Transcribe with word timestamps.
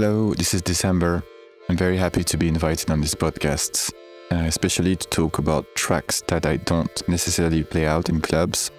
Hello, 0.00 0.32
this 0.32 0.54
is 0.54 0.62
December. 0.62 1.24
I'm 1.68 1.76
very 1.76 1.96
happy 1.96 2.22
to 2.22 2.36
be 2.36 2.46
invited 2.46 2.88
on 2.88 3.00
this 3.00 3.16
podcast, 3.16 3.92
uh, 4.30 4.44
especially 4.46 4.94
to 4.94 5.08
talk 5.08 5.38
about 5.38 5.74
tracks 5.74 6.20
that 6.28 6.46
I 6.46 6.58
don't 6.58 7.08
necessarily 7.08 7.64
play 7.64 7.84
out 7.84 8.08
in 8.08 8.20
clubs 8.20 8.70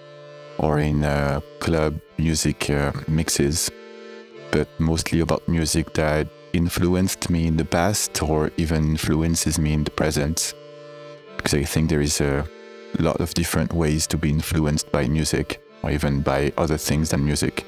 or 0.60 0.80
in 0.80 1.04
uh, 1.04 1.42
club 1.60 2.00
music 2.18 2.70
uh, 2.70 2.94
mixes, 3.10 3.70
but 4.52 4.70
mostly 4.80 5.20
about 5.20 5.46
music 5.46 5.92
that 5.96 6.30
influenced 6.54 7.30
me 7.30 7.48
in 7.48 7.58
the 7.58 7.66
past 7.66 8.24
or 8.24 8.52
even 8.56 8.92
influences 8.92 9.60
me 9.60 9.74
in 9.74 9.84
the 9.84 9.92
present. 9.92 10.54
Because 11.36 11.54
I 11.54 11.64
think 11.64 11.90
there 11.90 12.00
is 12.00 12.22
a 12.22 12.48
lot 12.98 13.20
of 13.20 13.34
different 13.34 13.74
ways 13.74 14.08
to 14.08 14.18
be 14.18 14.30
influenced 14.30 14.90
by 14.90 15.10
music 15.10 15.62
or 15.84 15.92
even 15.92 16.22
by 16.22 16.54
other 16.58 16.78
things 16.78 17.10
than 17.10 17.26
music. 17.26 17.66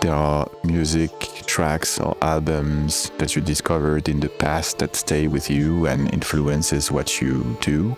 There 0.00 0.12
are 0.12 0.50
music 0.64 1.12
tracks 1.56 1.98
or 1.98 2.14
albums 2.20 3.10
that 3.16 3.34
you 3.34 3.40
discovered 3.40 4.10
in 4.10 4.20
the 4.20 4.28
past 4.28 4.78
that 4.78 4.94
stay 4.94 5.26
with 5.26 5.48
you 5.48 5.86
and 5.86 6.12
influences 6.12 6.92
what 6.92 7.18
you 7.18 7.56
do. 7.62 7.96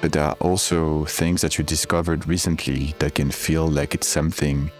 But 0.00 0.12
there 0.12 0.24
are 0.24 0.36
also 0.40 1.04
things 1.04 1.42
that 1.42 1.58
you 1.58 1.64
discovered 1.64 2.26
recently 2.26 2.94
that 2.98 3.16
can 3.16 3.30
feel 3.30 3.68
like 3.68 3.94
it's 3.94 4.08
something 4.08 4.70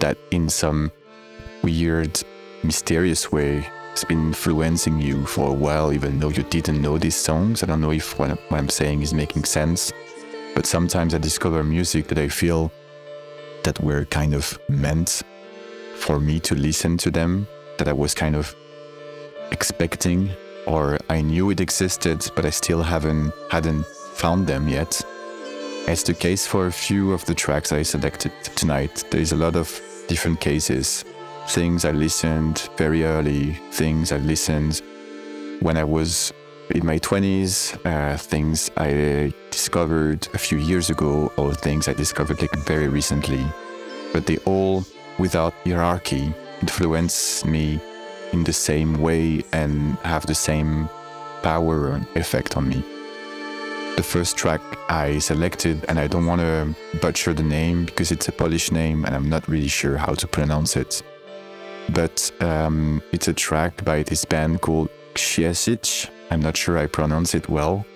that 0.00 0.18
in 0.32 0.50
some 0.50 0.92
weird, 1.62 2.22
mysterious 2.62 3.32
way 3.32 3.60
has 3.92 4.04
been 4.04 4.26
influencing 4.26 5.00
you 5.00 5.24
for 5.24 5.48
a 5.48 5.58
while, 5.64 5.94
even 5.94 6.20
though 6.20 6.28
you 6.28 6.42
didn't 6.42 6.82
know 6.82 6.98
these 6.98 7.16
songs. 7.16 7.62
I 7.62 7.66
don't 7.66 7.80
know 7.80 7.92
if 7.92 8.18
what 8.18 8.38
I'm 8.50 8.68
saying 8.68 9.00
is 9.00 9.14
making 9.14 9.44
sense, 9.44 9.94
but 10.54 10.66
sometimes 10.66 11.14
I 11.14 11.18
discover 11.18 11.64
music 11.64 12.06
that 12.08 12.18
I 12.18 12.28
feel 12.28 12.70
that 13.62 13.82
were 13.82 14.04
kind 14.04 14.34
of 14.34 14.58
meant 14.68 15.22
for 15.96 16.20
me 16.20 16.40
to 16.40 16.54
listen 16.54 16.96
to 16.98 17.10
them, 17.10 17.46
that 17.78 17.88
I 17.88 17.92
was 17.92 18.14
kind 18.14 18.36
of 18.36 18.54
expecting, 19.50 20.30
or 20.66 20.98
I 21.08 21.20
knew 21.20 21.50
it 21.50 21.60
existed, 21.60 22.30
but 22.34 22.44
I 22.44 22.50
still 22.50 22.82
haven't 22.82 23.32
hadn't 23.50 23.86
found 24.14 24.46
them 24.46 24.68
yet. 24.68 25.00
It's 25.86 26.02
the 26.02 26.14
case 26.14 26.46
for 26.46 26.66
a 26.66 26.72
few 26.72 27.12
of 27.12 27.24
the 27.26 27.34
tracks 27.34 27.72
I 27.72 27.82
selected 27.82 28.32
tonight. 28.56 29.04
There's 29.10 29.32
a 29.32 29.36
lot 29.36 29.54
of 29.56 29.68
different 30.08 30.40
cases. 30.40 31.04
Things 31.48 31.84
I 31.84 31.90
listened 31.90 32.70
very 32.76 33.04
early, 33.04 33.52
things 33.70 34.10
I 34.10 34.16
listened 34.16 34.80
when 35.60 35.76
I 35.76 35.84
was 35.84 36.32
in 36.70 36.86
my 36.86 36.98
20s, 36.98 37.76
uh, 37.84 38.16
things 38.16 38.70
I 38.76 39.32
discovered 39.50 40.26
a 40.32 40.38
few 40.38 40.58
years 40.58 40.88
ago, 40.90 41.30
or 41.36 41.52
things 41.52 41.88
I 41.88 41.92
discovered 41.92 42.40
like 42.40 42.56
very 42.64 42.88
recently. 42.88 43.44
But 44.12 44.26
they 44.26 44.38
all, 44.38 44.84
without 45.18 45.54
hierarchy, 45.64 46.32
influence 46.60 47.44
me 47.44 47.80
in 48.32 48.44
the 48.44 48.52
same 48.52 49.00
way 49.00 49.44
and 49.52 49.96
have 49.98 50.26
the 50.26 50.34
same 50.34 50.88
power 51.42 51.90
and 51.90 52.06
effect 52.16 52.56
on 52.56 52.68
me. 52.68 52.82
The 53.96 54.02
first 54.02 54.36
track 54.36 54.60
I 54.88 55.18
selected, 55.20 55.84
and 55.88 56.00
I 56.00 56.08
don't 56.08 56.26
want 56.26 56.40
to 56.40 56.74
butcher 57.00 57.32
the 57.32 57.44
name 57.44 57.84
because 57.84 58.10
it's 58.10 58.28
a 58.28 58.32
Polish 58.32 58.72
name 58.72 59.04
and 59.04 59.14
I'm 59.14 59.28
not 59.28 59.46
really 59.46 59.68
sure 59.68 59.96
how 59.96 60.14
to 60.14 60.26
pronounce 60.26 60.76
it. 60.76 61.02
But 61.90 62.32
um, 62.40 63.02
it's 63.12 63.28
a 63.28 63.34
track 63.34 63.84
by 63.84 64.02
this 64.02 64.24
band 64.24 64.62
called 64.62 64.88
Księżyc. 65.14 66.10
I'm 66.30 66.40
not 66.40 66.56
sure 66.56 66.76
I 66.78 66.86
pronounce 66.86 67.34
it 67.34 67.48
well. 67.48 67.86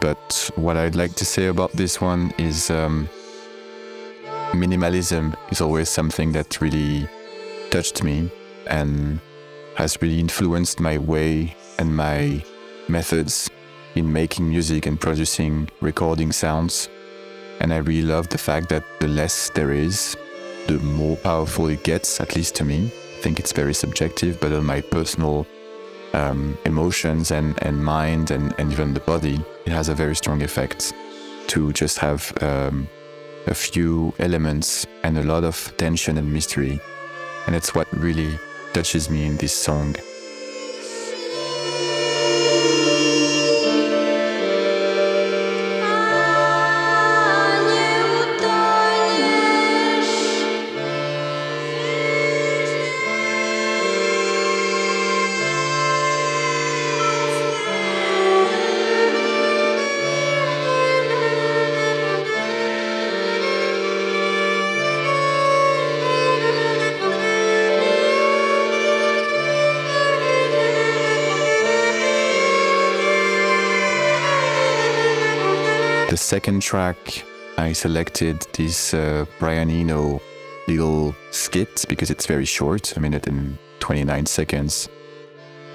But 0.00 0.50
what 0.56 0.76
I'd 0.76 0.96
like 0.96 1.14
to 1.14 1.24
say 1.24 1.46
about 1.46 1.72
this 1.72 2.00
one 2.00 2.32
is 2.38 2.70
um, 2.70 3.08
minimalism 4.52 5.34
is 5.50 5.60
always 5.60 5.88
something 5.88 6.32
that 6.32 6.60
really 6.60 7.08
touched 7.70 8.02
me 8.02 8.30
and 8.66 9.20
has 9.74 10.00
really 10.02 10.20
influenced 10.20 10.78
my 10.78 10.98
way 10.98 11.56
and 11.78 11.96
my 11.96 12.44
methods 12.88 13.50
in 13.94 14.12
making 14.12 14.48
music 14.48 14.86
and 14.86 15.00
producing 15.00 15.68
recording 15.80 16.32
sounds. 16.32 16.88
And 17.60 17.72
I 17.72 17.78
really 17.78 18.06
love 18.06 18.28
the 18.28 18.38
fact 18.38 18.68
that 18.68 18.84
the 19.00 19.08
less 19.08 19.50
there 19.50 19.72
is, 19.72 20.16
the 20.66 20.78
more 20.78 21.16
powerful 21.16 21.68
it 21.68 21.82
gets, 21.84 22.20
at 22.20 22.36
least 22.36 22.54
to 22.56 22.64
me. 22.64 22.86
I 22.86 23.22
think 23.22 23.38
it's 23.38 23.52
very 23.52 23.74
subjective, 23.74 24.40
but 24.40 24.52
on 24.52 24.64
my 24.66 24.80
personal 24.80 25.46
um, 26.12 26.58
emotions 26.66 27.30
and, 27.30 27.60
and 27.62 27.82
mind 27.82 28.30
and, 28.30 28.54
and 28.58 28.70
even 28.72 28.94
the 28.94 29.00
body, 29.00 29.40
it 29.64 29.72
has 29.72 29.88
a 29.88 29.94
very 29.94 30.16
strong 30.16 30.42
effect 30.42 30.92
to 31.48 31.72
just 31.72 31.98
have 31.98 32.32
um, 32.42 32.88
a 33.46 33.54
few 33.54 34.14
elements 34.18 34.86
and 35.02 35.18
a 35.18 35.22
lot 35.22 35.44
of 35.44 35.72
tension 35.76 36.18
and 36.18 36.32
mystery. 36.32 36.80
And 37.46 37.56
it's 37.56 37.74
what 37.74 37.92
really 37.92 38.38
touches 38.72 39.10
me 39.10 39.26
in 39.26 39.36
this 39.36 39.52
song. 39.52 39.96
Second 76.32 76.62
track, 76.62 77.26
I 77.58 77.74
selected 77.74 78.40
this 78.54 78.94
uh, 78.94 79.26
Brian 79.38 79.68
Eno 79.68 80.18
little 80.66 81.14
skit 81.30 81.84
because 81.90 82.10
it's 82.10 82.24
very 82.24 82.46
short, 82.46 82.96
a 82.96 83.00
minute 83.00 83.26
and 83.26 83.58
29 83.80 84.24
seconds. 84.24 84.88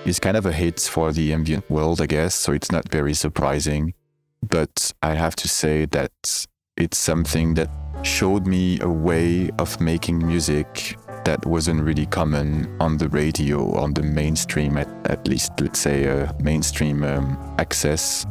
It's 0.03 0.19
kind 0.19 0.35
of 0.35 0.47
a 0.47 0.51
hit 0.51 0.79
for 0.79 1.11
the 1.11 1.31
ambient 1.31 1.69
world, 1.69 2.01
I 2.01 2.07
guess, 2.07 2.33
so 2.33 2.53
it's 2.53 2.71
not 2.71 2.89
very 2.89 3.13
surprising. 3.13 3.93
But 4.41 4.91
I 5.03 5.13
have 5.13 5.35
to 5.35 5.47
say 5.47 5.85
that 5.91 6.47
it's 6.75 6.97
something 6.97 7.53
that 7.53 7.69
showed 8.01 8.47
me 8.47 8.79
a 8.81 8.89
way 8.89 9.51
of 9.59 9.79
making 9.79 10.25
music 10.25 10.97
that 11.23 11.45
wasn't 11.45 11.83
really 11.83 12.07
common 12.07 12.75
on 12.79 12.97
the 12.97 13.09
radio, 13.09 13.75
on 13.75 13.93
the 13.93 14.01
mainstream, 14.01 14.77
at, 14.77 14.89
at 15.05 15.27
least, 15.27 15.51
let's 15.61 15.79
say, 15.79 16.05
a 16.05 16.35
mainstream 16.41 17.03
um, 17.03 17.37
access 17.59 18.25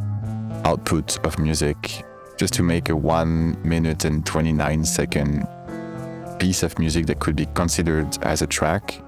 output 0.64 1.24
of 1.24 1.38
music 1.38 2.02
just 2.36 2.54
to 2.54 2.62
make 2.62 2.88
a 2.88 2.96
1 2.96 3.56
minute 3.62 4.04
and 4.04 4.24
29 4.26 4.84
second 4.84 5.46
piece 6.38 6.62
of 6.62 6.78
music 6.78 7.06
that 7.06 7.18
could 7.18 7.36
be 7.36 7.46
considered 7.54 8.06
as 8.22 8.42
a 8.42 8.46
track 8.46 9.00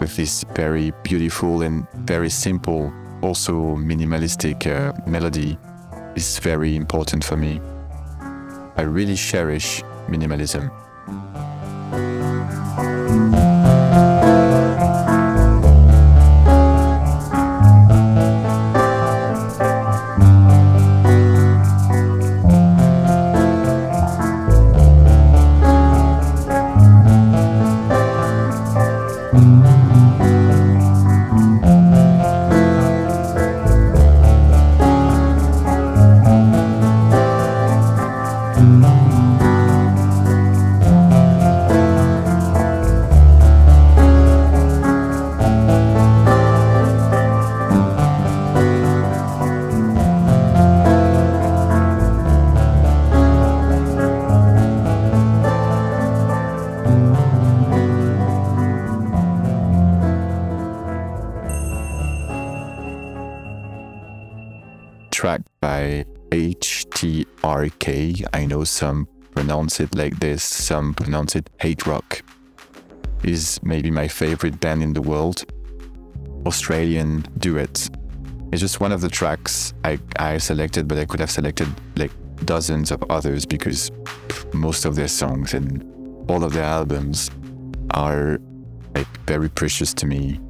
with 0.00 0.16
this 0.16 0.44
very 0.54 0.92
beautiful 1.02 1.62
and 1.62 1.86
very 1.94 2.30
simple, 2.30 2.92
also 3.22 3.76
minimalistic 3.76 4.66
uh, 4.66 4.92
melody 5.08 5.58
is 6.14 6.38
very 6.38 6.76
important 6.76 7.24
for 7.24 7.36
me. 7.36 7.60
I 8.76 8.82
really 8.82 9.16
cherish 9.16 9.82
minimalism. 10.08 10.70
Pronounce 69.76 69.80
it 69.80 69.98
like 69.98 70.20
this, 70.20 70.42
some 70.44 70.94
pronounce 70.94 71.36
it 71.36 71.50
hate 71.60 71.86
rock. 71.86 72.22
Is 73.24 73.60
maybe 73.62 73.90
my 73.90 74.08
favorite 74.08 74.60
band 74.60 74.82
in 74.82 74.92
the 74.92 75.02
world. 75.02 75.44
Australian 76.46 77.24
duet. 77.38 77.90
It's 78.52 78.60
just 78.60 78.80
one 78.80 78.92
of 78.92 79.00
the 79.00 79.08
tracks 79.08 79.74
I, 79.84 79.98
I 80.18 80.38
selected, 80.38 80.86
but 80.86 80.98
I 80.98 81.04
could 81.04 81.20
have 81.20 81.30
selected 81.30 81.68
like 81.96 82.12
dozens 82.44 82.90
of 82.90 83.02
others 83.10 83.44
because 83.44 83.90
most 84.52 84.84
of 84.84 84.94
their 84.94 85.08
songs 85.08 85.54
and 85.54 85.82
all 86.30 86.44
of 86.44 86.52
their 86.52 86.64
albums 86.64 87.30
are 87.90 88.38
like 88.94 89.08
very 89.26 89.48
precious 89.48 89.92
to 89.94 90.06
me. 90.06 90.40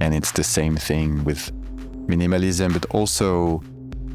And 0.00 0.14
it's 0.14 0.32
the 0.32 0.44
same 0.44 0.76
thing 0.76 1.24
with 1.24 1.52
minimalism, 2.08 2.72
but 2.72 2.86
also 2.94 3.62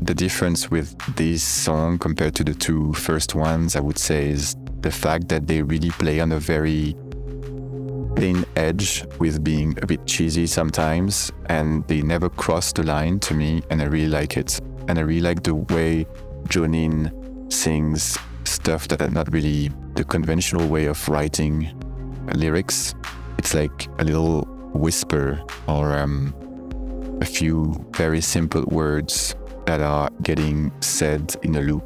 the 0.01 0.13
difference 0.13 0.69
with 0.69 0.97
this 1.15 1.44
song 1.44 1.97
compared 1.97 2.36
to 2.36 2.44
the 2.44 2.53
two 2.53 2.94
first 2.94 3.36
ones, 3.36 3.75
I 3.75 3.80
would 3.80 3.97
say, 3.97 4.30
is 4.30 4.56
the 4.81 4.92
fact 4.92 5.30
that 5.30 5.47
they 5.47 5.62
really 5.62 5.89
play 5.92 6.19
on 6.19 6.31
a 6.31 6.39
very 6.39 6.95
thin 8.15 8.45
edge 8.56 9.06
with 9.19 9.44
being 9.44 9.77
a 9.81 9.86
bit 9.86 10.06
cheesy 10.06 10.47
sometimes, 10.47 11.31
and 11.47 11.88
they 11.88 12.01
never 12.01 12.30
cross 12.30 12.71
the 12.71 12.83
line 12.83 13.19
to 13.21 13.33
me, 13.33 13.63
and 13.69 13.81
I 13.81 13.86
really 13.86 14.09
like 14.09 14.38
it. 14.38 14.59
And 14.88 15.00
I 15.00 15.01
really 15.01 15.21
like 15.21 15.44
the 15.44 15.56
way 15.56 16.06
Jonnine 16.48 17.12
sings 17.51 18.18
stuff 18.44 18.88
that 18.89 19.01
are 19.01 19.09
not 19.09 19.31
really 19.33 19.71
the 19.95 20.03
conventional 20.03 20.68
way 20.68 20.86
of 20.86 21.09
writing 21.09 21.74
lyrics. 22.36 22.94
It's 23.38 23.53
like 23.53 23.88
a 24.00 24.03
little 24.03 24.41
whisper 24.74 25.41
or 25.68 25.98
um, 25.98 26.33
a 27.21 27.25
few 27.25 27.86
very 27.95 28.21
simple 28.21 28.63
words 28.65 29.36
that 29.65 29.81
are 29.81 30.09
getting 30.21 30.71
said 30.81 31.35
in 31.44 31.56
a 31.56 31.62
loop 31.62 31.83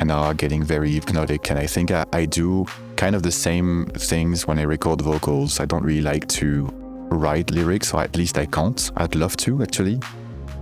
and 0.00 0.10
are 0.10 0.34
getting 0.34 0.62
very 0.62 0.92
hypnotic. 0.92 1.50
And 1.50 1.58
I 1.58 1.66
think 1.66 1.90
I, 1.90 2.04
I 2.12 2.24
do 2.24 2.66
kind 2.96 3.14
of 3.14 3.22
the 3.22 3.32
same 3.32 3.86
things 3.94 4.46
when 4.46 4.58
I 4.58 4.62
record 4.62 5.00
vocals. 5.02 5.60
I 5.60 5.66
don't 5.66 5.84
really 5.84 6.02
like 6.02 6.26
to 6.28 6.68
write 7.10 7.50
lyrics, 7.50 7.94
or 7.94 8.02
at 8.02 8.16
least 8.16 8.38
I 8.38 8.46
can't. 8.46 8.90
I'd 8.96 9.14
love 9.14 9.36
to 9.38 9.62
actually, 9.62 10.00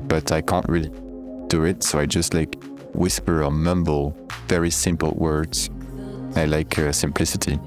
but 0.09 0.33
I 0.33 0.41
can't 0.41 0.69
really 0.69 0.91
do 1.49 1.65
it. 1.65 1.83
So 1.83 1.99
I 1.99 2.07
just 2.07 2.35
like 2.35 2.63
whisper 2.95 3.43
or 3.43 3.51
mumble 3.51 4.17
very 4.49 4.71
simple 4.71 5.13
words. 5.17 5.71
I 6.37 6.45
like 6.45 6.79
uh, 6.79 6.93
simplicity. 6.93 7.59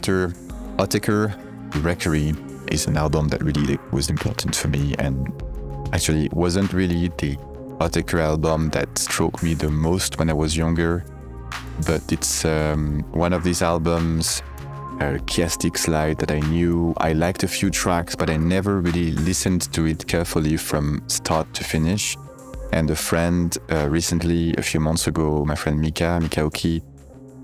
After 0.00 0.28
Autechre, 0.78 1.36
Requerie 1.82 2.34
is 2.72 2.86
an 2.86 2.96
album 2.96 3.28
that 3.28 3.42
really 3.42 3.78
was 3.92 4.08
important 4.08 4.56
for 4.56 4.68
me 4.68 4.94
and 4.98 5.30
actually 5.92 6.24
it 6.24 6.32
wasn't 6.32 6.72
really 6.72 7.08
the 7.18 7.36
Autechre 7.80 8.20
album 8.20 8.70
that 8.70 8.88
struck 8.96 9.42
me 9.42 9.52
the 9.52 9.70
most 9.70 10.18
when 10.18 10.30
I 10.30 10.32
was 10.32 10.56
younger, 10.56 11.04
but 11.86 12.00
it's 12.10 12.46
um, 12.46 13.04
one 13.12 13.34
of 13.34 13.44
these 13.44 13.60
albums, 13.60 14.40
uh, 15.00 15.18
Chiastic 15.28 15.76
Slide, 15.76 16.16
that 16.16 16.30
I 16.30 16.40
knew. 16.40 16.94
I 16.96 17.12
liked 17.12 17.42
a 17.42 17.48
few 17.48 17.68
tracks, 17.68 18.16
but 18.16 18.30
I 18.30 18.38
never 18.38 18.80
really 18.80 19.12
listened 19.12 19.70
to 19.74 19.84
it 19.84 20.06
carefully 20.06 20.56
from 20.56 21.02
start 21.08 21.52
to 21.52 21.62
finish. 21.62 22.16
And 22.72 22.90
a 22.90 22.96
friend 22.96 23.54
uh, 23.70 23.86
recently, 23.90 24.54
a 24.56 24.62
few 24.62 24.80
months 24.80 25.06
ago, 25.08 25.44
my 25.44 25.56
friend 25.56 25.78
Mika, 25.78 26.18
Mika 26.22 26.40
Oki, 26.40 26.82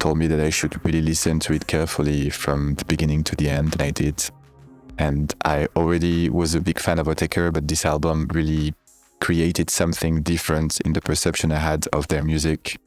told 0.06 0.18
me 0.18 0.28
that 0.28 0.38
I 0.38 0.50
should 0.50 0.84
really 0.84 1.02
listen 1.02 1.40
to 1.40 1.52
it 1.52 1.66
carefully 1.66 2.30
from 2.30 2.76
the 2.76 2.84
beginning 2.84 3.24
to 3.24 3.34
the 3.34 3.50
end, 3.50 3.72
and 3.72 3.82
I 3.82 3.90
did. 3.90 4.22
And 4.98 5.34
I 5.44 5.66
already 5.74 6.30
was 6.30 6.54
a 6.54 6.60
big 6.60 6.78
fan 6.78 7.00
of 7.00 7.08
Autechre, 7.08 7.52
but 7.52 7.66
this 7.66 7.84
album 7.84 8.28
really 8.32 8.72
created 9.20 9.68
something 9.68 10.22
different 10.22 10.80
in 10.82 10.92
the 10.92 11.00
perception 11.00 11.50
I 11.50 11.58
had 11.58 11.88
of 11.88 12.06
their 12.06 12.22
music 12.22 12.78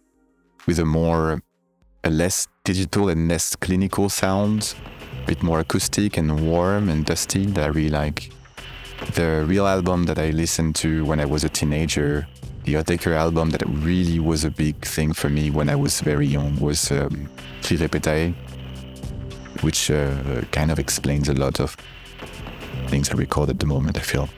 with 0.66 0.80
a 0.80 0.86
more, 0.86 1.42
a 2.06 2.10
less 2.10 2.48
digital 2.64 3.10
and 3.10 3.28
less 3.28 3.54
clinical 3.54 4.08
sound, 4.08 4.76
a 5.22 5.28
bit 5.28 5.44
more 5.44 5.60
acoustic 5.60 6.16
and 6.16 6.48
warm 6.50 6.88
and 6.88 7.06
dusty 7.06 7.48
that 7.48 7.66
I 7.66 7.68
really 7.68 7.90
like. 7.90 8.32
The 9.16 9.44
real 9.46 9.68
album 9.68 10.06
that 10.06 10.20
I 10.20 10.30
listened 10.30 10.76
to 10.78 11.04
when 11.04 11.20
I 11.20 11.26
was 11.26 11.44
a 11.44 11.50
teenager 11.50 12.26
the 12.70 12.76
Autechre 12.76 13.16
album 13.16 13.50
that 13.50 13.64
really 13.68 14.20
was 14.20 14.44
a 14.44 14.52
big 14.52 14.76
thing 14.86 15.12
for 15.12 15.28
me 15.28 15.50
when 15.50 15.70
I 15.70 15.76
was 15.76 16.02
very 16.02 16.28
young 16.28 16.56
was 16.60 16.92
um, 16.92 17.28
which 19.62 19.90
uh, 19.90 20.42
kind 20.52 20.70
of 20.70 20.78
explains 20.78 21.30
a 21.30 21.34
lot 21.34 21.60
of 21.60 21.76
things 22.88 23.10
I 23.10 23.16
record 23.16 23.50
at 23.50 23.60
the 23.60 23.66
moment, 23.66 23.98
I 23.98 24.02
feel. 24.02 24.30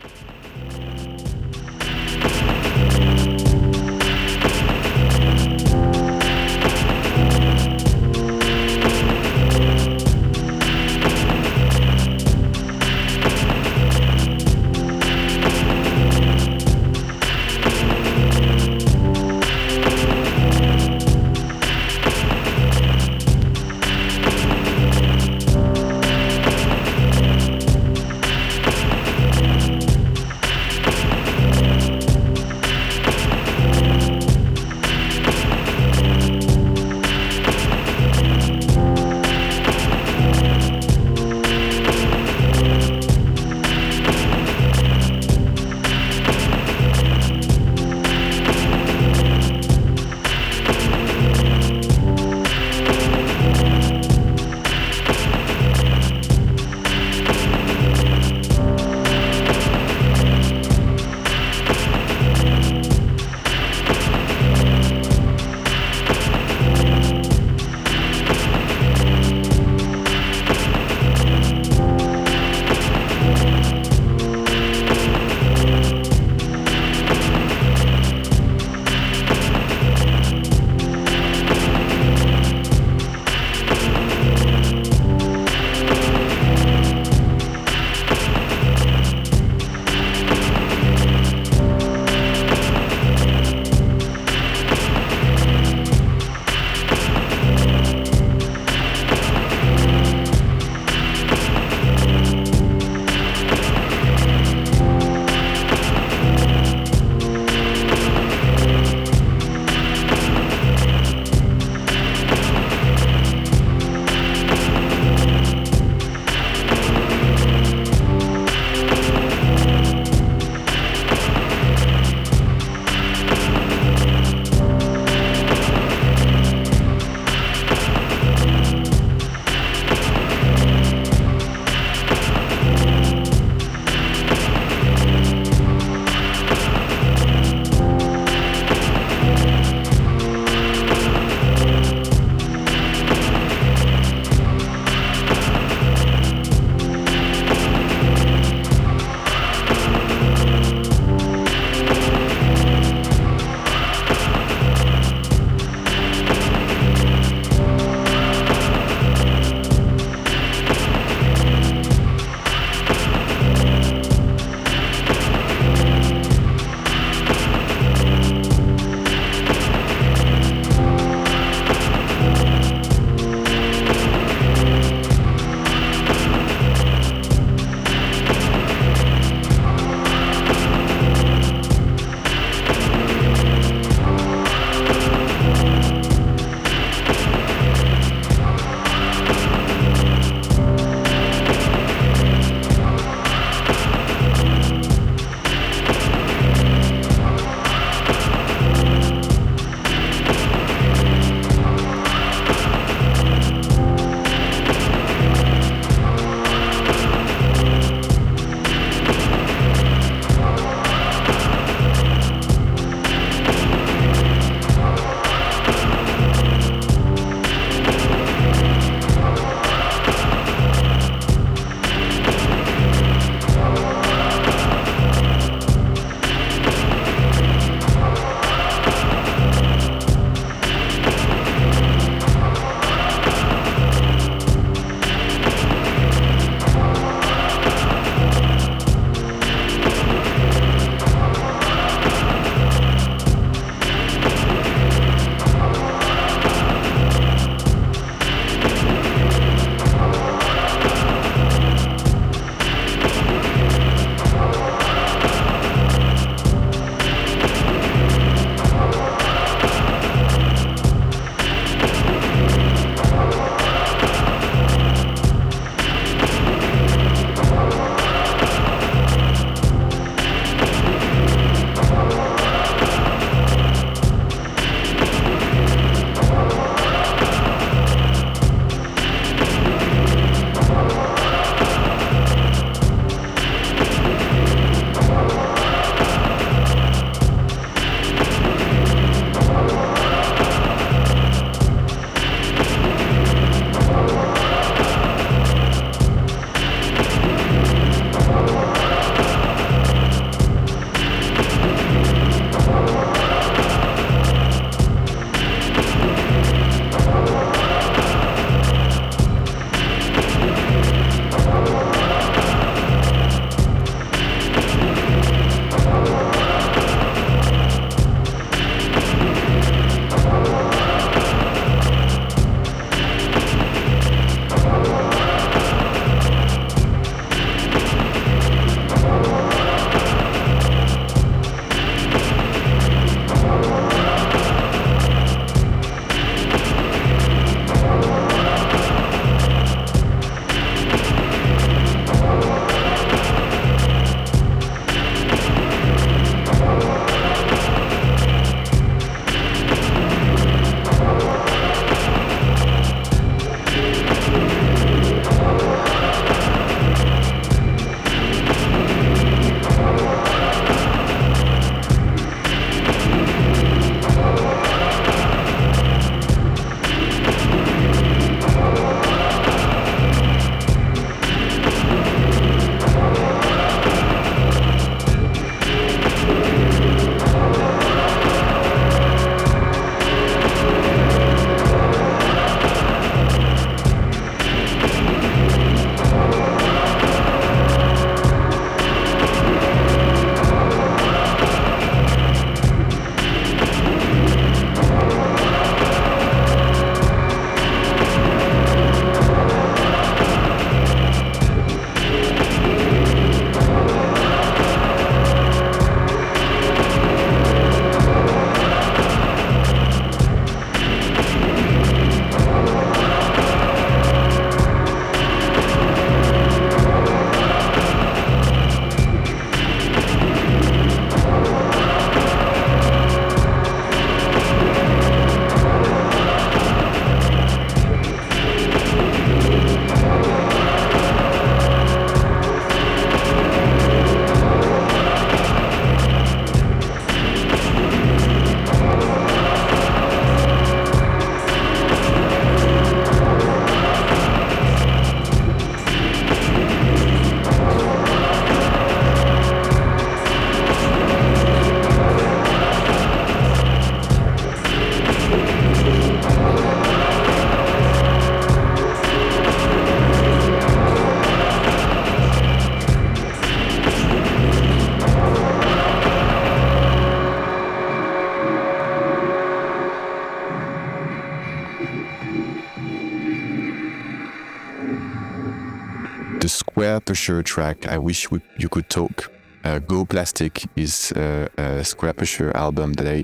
Squarepusher 477.00 477.44
track, 477.44 477.88
I 477.88 477.98
wish 477.98 478.30
we, 478.32 478.42
you 478.58 478.68
could 478.68 478.90
talk. 478.90 479.32
Uh, 479.64 479.80
Go 479.80 480.06
Plastic 480.06 480.66
is 480.76 481.12
uh, 481.14 481.48
a 481.58 481.86
Square 481.86 482.16
album 482.56 482.94
that 482.94 483.08
I 483.08 483.24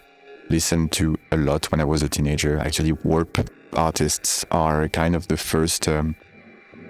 listened 0.49 0.91
to 0.93 1.17
a 1.31 1.37
lot 1.37 1.69
when 1.71 1.81
I 1.81 1.83
was 1.83 2.01
a 2.01 2.07
teenager. 2.07 2.57
Actually, 2.59 2.93
Warp 2.93 3.49
artists 3.73 4.45
are 4.51 4.87
kind 4.87 5.15
of 5.15 5.27
the 5.27 5.35
first, 5.35 5.87
um, 5.87 6.15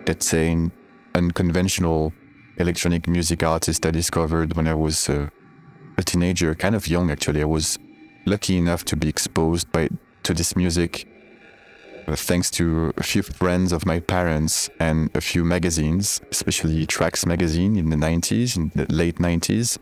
let's 0.05 0.27
say, 0.27 0.55
unconventional 1.15 2.13
electronic 2.57 3.07
music 3.07 3.41
artist 3.43 3.85
I 3.85 3.91
discovered 3.91 4.55
when 4.55 4.67
I 4.67 4.75
was 4.75 5.09
uh, 5.09 5.29
a 5.97 6.03
teenager, 6.03 6.53
kind 6.53 6.75
of 6.75 6.87
young 6.87 7.09
actually. 7.09 7.41
I 7.41 7.45
was 7.45 7.79
lucky 8.25 8.57
enough 8.57 8.85
to 8.85 8.95
be 8.95 9.09
exposed 9.09 9.71
by 9.71 9.89
to 10.23 10.33
this 10.33 10.55
music 10.55 11.07
thanks 12.15 12.49
to 12.51 12.93
a 12.95 13.03
few 13.03 13.21
friends 13.21 13.71
of 13.71 13.85
my 13.85 13.99
parents 13.99 14.69
and 14.79 15.09
a 15.13 15.21
few 15.21 15.43
magazines, 15.43 16.21
especially 16.31 16.85
Trax 16.87 17.25
magazine 17.25 17.75
in 17.75 17.89
the 17.89 17.97
90s, 17.97 18.55
in 18.55 18.71
the 18.75 18.85
late 18.93 19.17
90s. 19.17 19.77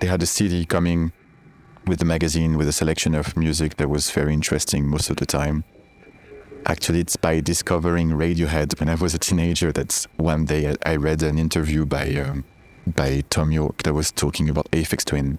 They 0.00 0.06
had 0.06 0.22
a 0.22 0.26
CD 0.26 0.64
coming 0.64 1.12
with 1.86 1.98
the 1.98 2.04
magazine 2.04 2.56
with 2.56 2.68
a 2.68 2.72
selection 2.72 3.14
of 3.14 3.36
music 3.36 3.76
that 3.76 3.88
was 3.90 4.10
very 4.10 4.32
interesting 4.32 4.86
most 4.86 5.10
of 5.10 5.16
the 5.16 5.26
time. 5.26 5.64
Actually, 6.66 7.00
it's 7.00 7.16
by 7.16 7.40
discovering 7.40 8.10
Radiohead 8.10 8.78
when 8.80 8.88
I 8.88 8.94
was 8.94 9.14
a 9.14 9.18
teenager 9.18 9.72
that 9.72 10.06
one 10.16 10.44
day 10.46 10.74
I 10.84 10.96
read 10.96 11.22
an 11.22 11.38
interview 11.38 11.84
by 11.84 12.14
um, 12.14 12.44
by 12.86 13.22
Thom 13.30 13.52
Yorke 13.52 13.82
that 13.82 13.94
was 13.94 14.10
talking 14.10 14.48
about 14.48 14.70
Aphex 14.70 15.04
Twin, 15.04 15.38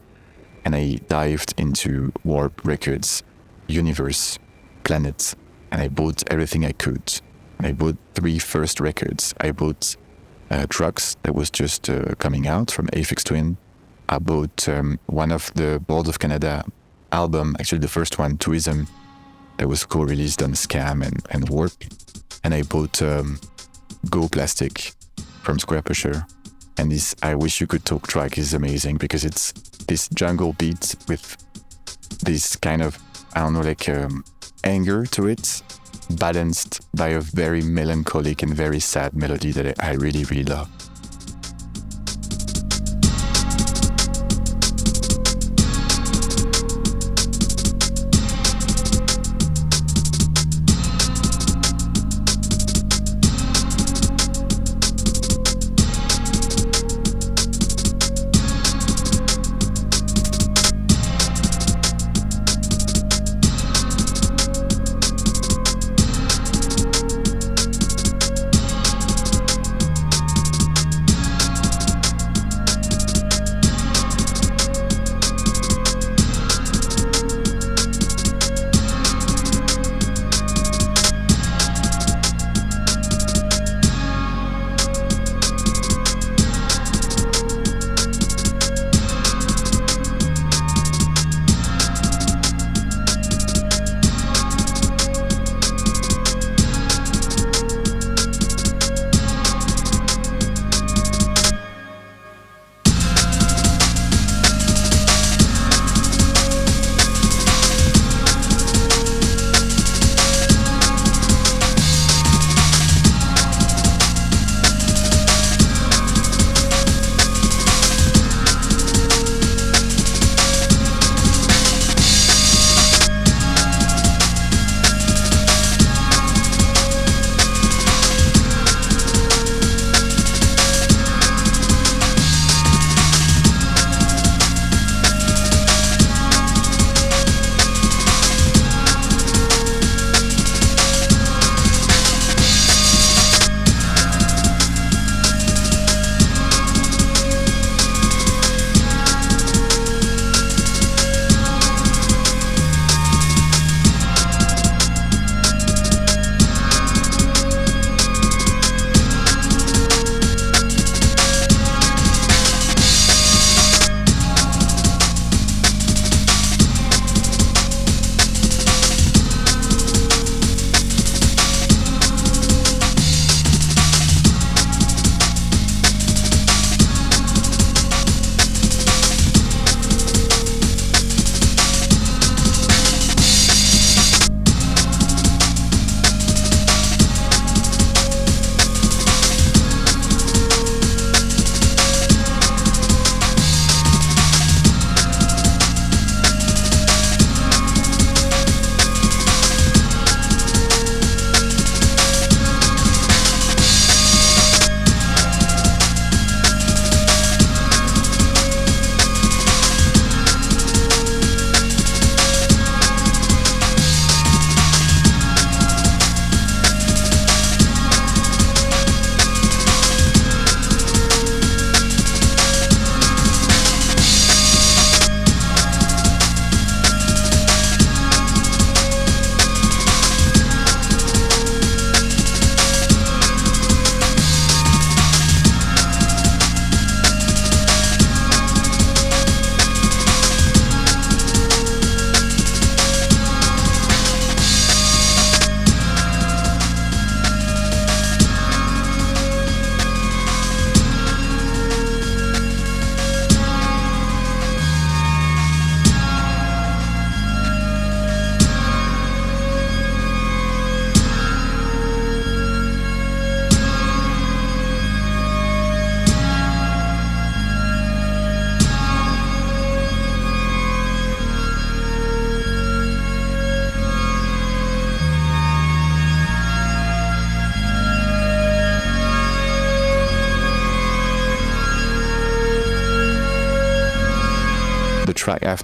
and 0.65 0.76
I 0.76 1.00
dived 1.08 1.54
into 1.58 2.12
Warp 2.24 2.62
Records, 2.63 3.24
Universe, 3.67 4.39
Planet, 4.84 5.36
and 5.71 5.81
I 5.81 5.88
bought 5.88 6.23
everything 6.31 6.65
I 6.65 6.71
could. 6.73 7.21
I 7.60 7.71
bought 7.71 7.97
three 8.13 8.39
first 8.39 8.79
records. 8.79 9.34
I 9.39 9.51
bought 9.51 9.95
uh, 10.49 10.65
Drukqs 10.67 11.15
that 11.23 11.34
was 11.34 11.49
just 11.49 11.89
uh, 11.89 12.15
coming 12.15 12.47
out 12.47 12.71
from 12.71 12.88
Aphex 12.88 13.23
Twin. 13.23 13.57
I 14.10 14.19
bought 14.19 14.67
um, 14.67 14.99
one 15.05 15.31
of 15.31 15.51
the 15.53 15.79
Boards 15.79 16.10
of 16.10 16.19
Canada 16.19 16.65
album, 17.12 17.55
actually 17.60 17.79
the 17.79 17.88
first 17.88 18.19
one, 18.19 18.38
Twoism, 18.38 18.88
that 19.57 19.67
was 19.67 19.86
co-released 19.86 20.41
on 20.41 20.51
Skam 20.53 21.05
and, 21.05 21.25
and 21.29 21.49
Warp. 21.49 21.71
And 22.43 22.53
I 22.53 22.63
bought 22.63 23.01
um, 23.01 23.39
Go 24.10 24.27
Plastic 24.27 24.93
from 25.43 25.57
Squarepusher. 25.57 26.25
And 26.77 26.91
this 26.91 27.15
I 27.21 27.36
Wish 27.36 27.62
You 27.62 27.67
Could 27.67 27.86
Talk 27.86 28.07
track 28.07 28.38
is 28.38 28.53
amazing 28.53 28.97
because 28.97 29.23
it's 29.23 29.51
this 29.88 30.07
jungle 30.10 30.53
beat 30.53 30.95
with 31.07 31.38
this 32.23 32.55
kind 32.55 32.81
of, 32.81 32.97
I 33.36 33.41
don't 33.41 33.53
know, 33.53 33.62
like 33.62 33.88
um, 33.88 34.23
anger 34.63 35.06
to 35.08 35.28
it, 35.28 35.62
balanced 36.10 36.82
by 36.95 37.10
a 37.10 37.21
very 37.21 37.62
melancholic 37.62 38.43
and 38.43 38.54
very 38.54 38.80
sad 38.80 39.13
melody 39.13 39.52
that 39.52 39.84
I 39.84 39.93
really, 39.93 40.24
really 40.26 40.43
love. 40.43 40.81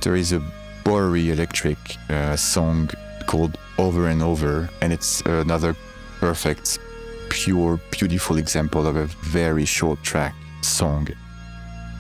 After 0.08 0.16
is 0.16 0.32
a 0.32 0.42
Bowery 0.86 1.32
Electric 1.32 1.78
uh, 2.10 2.38
song 2.38 2.90
called 3.26 3.58
Over 3.78 4.08
and 4.08 4.24
Over, 4.24 4.70
and 4.82 4.94
it's 4.94 5.20
another 5.26 5.76
perfect, 6.22 6.80
pure, 7.28 7.78
beautiful 7.92 8.38
example 8.38 8.88
of 8.88 8.96
a 8.96 9.08
very 9.26 9.66
short 9.66 10.02
track 10.04 10.34
song 10.62 11.10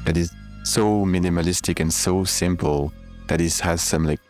that 0.05 0.15
is 0.15 0.31
so 0.63 1.03
minimalistic 1.03 1.81
and 1.81 1.91
so 1.93 2.23
simple 2.23 2.93
that 3.27 3.41
it 3.41 3.59
has 3.59 3.81
some 3.81 4.05
like 4.05 4.21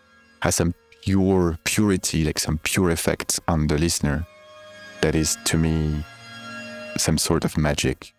has 0.42 0.56
some 0.56 0.74
pure 1.04 1.60
purity, 1.64 2.24
like 2.24 2.40
some 2.40 2.58
pure 2.64 2.90
effects 2.90 3.40
on 3.48 3.68
the 3.68 3.78
listener. 3.78 4.26
That 5.02 5.14
is 5.14 5.38
to 5.46 5.56
me 5.56 6.04
some 6.98 7.20
sort 7.20 7.46
of 7.46 7.56
magic. 7.60 8.16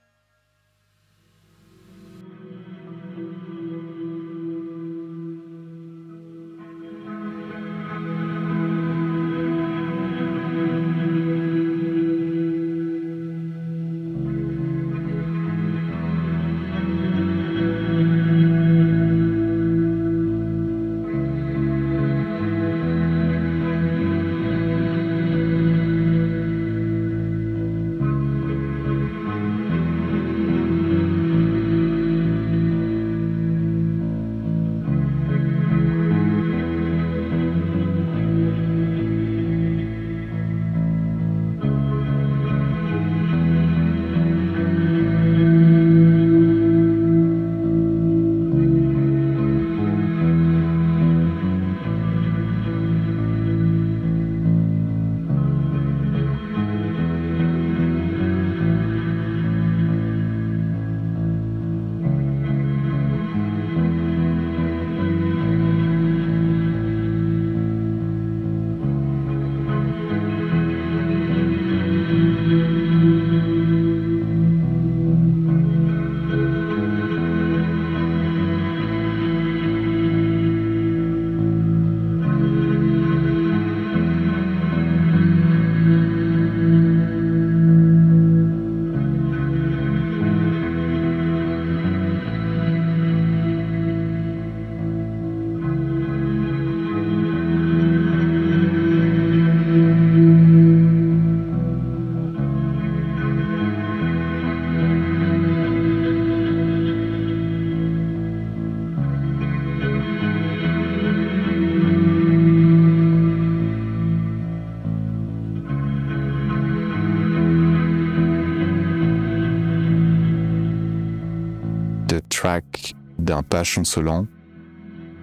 Pas 123.58 123.64
chancelant 123.64 124.28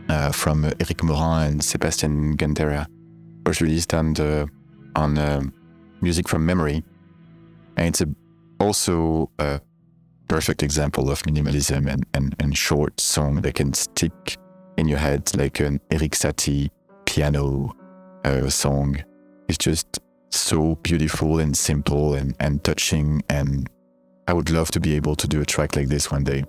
uh, 0.09 0.29
from 0.29 0.65
Eric 0.65 1.01
Morin 1.03 1.51
and 1.51 1.63
Sebastian 1.63 2.35
Gantera 2.35 2.85
was 3.45 3.61
released 3.61 3.93
on, 3.93 4.11
the, 4.11 4.49
on 4.97 5.17
uh, 5.17 5.41
Music 6.01 6.27
from 6.27 6.45
Memory. 6.45 6.83
And 7.77 7.87
it's 7.87 8.01
a, 8.01 8.07
also 8.59 9.31
a 9.39 9.61
perfect 10.27 10.63
example 10.63 11.09
of 11.09 11.21
minimalism 11.23 11.89
and, 11.89 12.05
and, 12.13 12.35
and 12.39 12.57
short 12.57 12.99
song 12.99 13.35
that 13.43 13.55
can 13.55 13.71
stick 13.71 14.35
in 14.75 14.89
your 14.89 14.99
head 14.99 15.33
like 15.37 15.61
an 15.61 15.79
Erik 15.89 16.11
Satie 16.11 16.67
piano 17.05 17.73
uh, 18.25 18.49
song. 18.49 19.01
It's 19.47 19.59
just 19.59 20.01
so 20.29 20.75
beautiful 20.83 21.39
and 21.39 21.55
simple 21.55 22.15
and, 22.15 22.35
and 22.41 22.61
touching. 22.65 23.23
And 23.29 23.69
I 24.27 24.33
would 24.33 24.49
love 24.49 24.71
to 24.71 24.81
be 24.81 24.93
able 24.97 25.15
to 25.15 25.25
do 25.25 25.39
a 25.39 25.45
track 25.45 25.77
like 25.77 25.87
this 25.87 26.11
one 26.11 26.25
day. 26.25 26.43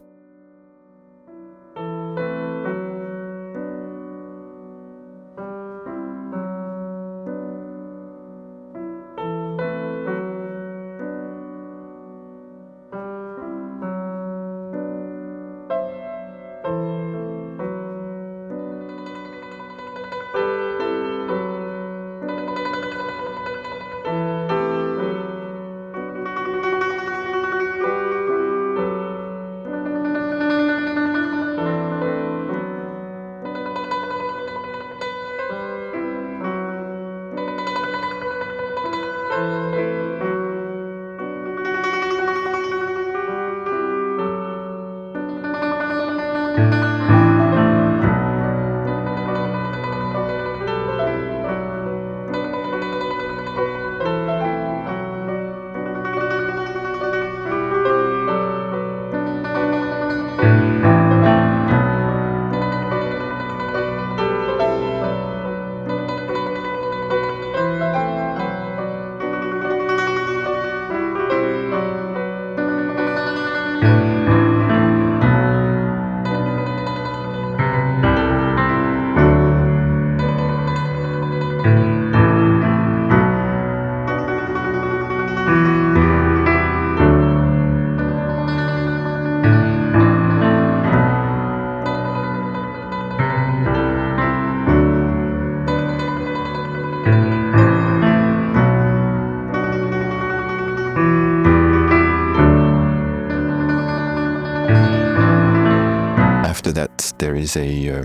Is 107.36 107.56
a 107.56 108.00
uh, 108.00 108.04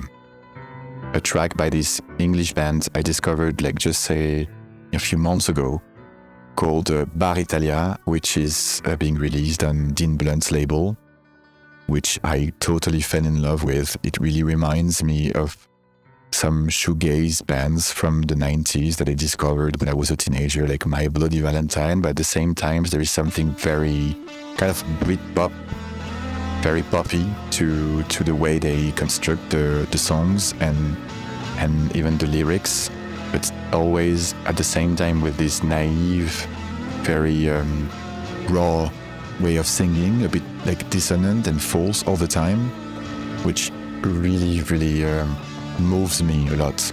a 1.14 1.20
track 1.20 1.58
by 1.58 1.70
this 1.70 2.02
English 2.20 2.54
band 2.54 2.88
I 2.96 3.02
discovered 3.02 3.62
like 3.62 3.78
just 3.78 4.04
say 4.04 4.48
a 4.94 5.00
few 5.00 5.18
months 5.18 5.50
ago 5.50 5.82
called 6.56 6.92
uh, 6.92 7.06
Bar 7.16 7.40
Italia, 7.40 7.98
which 8.06 8.38
is 8.38 8.82
uh, 8.86 8.96
being 8.96 9.16
released 9.16 9.64
on 9.64 9.90
Dean 9.94 10.18
Blunt's 10.18 10.52
label, 10.52 10.98
which 11.88 12.20
I 12.24 12.54
totally 12.60 13.02
fell 13.02 13.26
in 13.26 13.42
love 13.42 13.64
with. 13.64 13.98
It 14.04 14.20
really 14.20 14.44
reminds 14.44 15.04
me 15.04 15.32
of 15.34 15.68
some 16.32 16.68
shoegaze 16.68 17.46
bands 17.46 17.92
from 17.92 18.22
the 18.24 18.36
90s 18.36 18.96
that 18.98 19.10
I 19.10 19.14
discovered 19.14 19.80
when 19.80 19.90
I 19.90 19.94
was 19.94 20.12
a 20.12 20.16
teenager, 20.16 20.68
like 20.68 20.86
My 20.86 21.08
Bloody 21.08 21.42
Valentine. 21.42 22.02
But 22.02 22.10
at 22.10 22.16
the 22.16 22.24
same 22.24 22.56
time, 22.56 22.84
there 22.84 23.02
is 23.02 23.12
something 23.12 23.52
very 23.52 24.16
kind 24.58 24.70
of 24.70 24.84
Britpop, 25.02 25.52
very 26.62 26.84
poppy 26.84 27.26
to 27.50 28.04
to 28.04 28.24
the 28.24 28.36
way 28.36 28.60
they 28.60 28.92
construct 28.92 29.50
the, 29.50 29.88
the 29.92 29.98
songs 29.98 30.54
and 30.60 30.96
and 31.58 31.96
even 31.96 32.18
the 32.18 32.28
lyrics. 32.28 32.90
But 33.32 33.52
always 33.74 34.36
at 34.46 34.58
the 34.58 34.64
same 34.64 34.96
time 34.96 35.22
with 35.22 35.38
this 35.38 35.64
naive, 35.64 36.48
very 37.04 37.50
um, 37.50 37.90
raw 38.50 38.90
way 39.40 39.58
of 39.58 39.66
singing, 39.66 40.26
a 40.26 40.30
bit 40.30 40.44
like 40.66 40.88
dissonant 40.90 41.48
and 41.48 41.62
false 41.62 42.04
all 42.04 42.18
the 42.18 42.28
time, 42.28 42.70
which 43.44 43.72
really, 44.02 44.62
really 44.62 45.06
um, 45.06 45.36
moves 45.80 46.22
me 46.22 46.48
a 46.50 46.56
lot. 46.58 46.92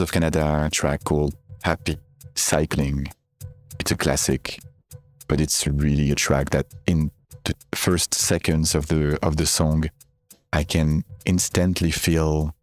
Of 0.00 0.12
Canada 0.12 0.68
track 0.72 1.04
called 1.04 1.36
Happy 1.62 1.98
Cycling. 2.34 3.06
It's 3.78 3.90
a 3.90 3.96
classic, 3.96 4.58
but 5.28 5.40
it's 5.40 5.66
really 5.66 6.10
a 6.10 6.14
track 6.14 6.50
that 6.50 6.66
in 6.86 7.10
the 7.44 7.54
first 7.74 8.14
seconds 8.14 8.74
of 8.74 8.86
the 8.88 9.18
of 9.22 9.36
the 9.36 9.46
song, 9.46 9.90
I 10.52 10.64
can 10.64 11.04
instantly 11.24 11.90
feel 11.90 12.54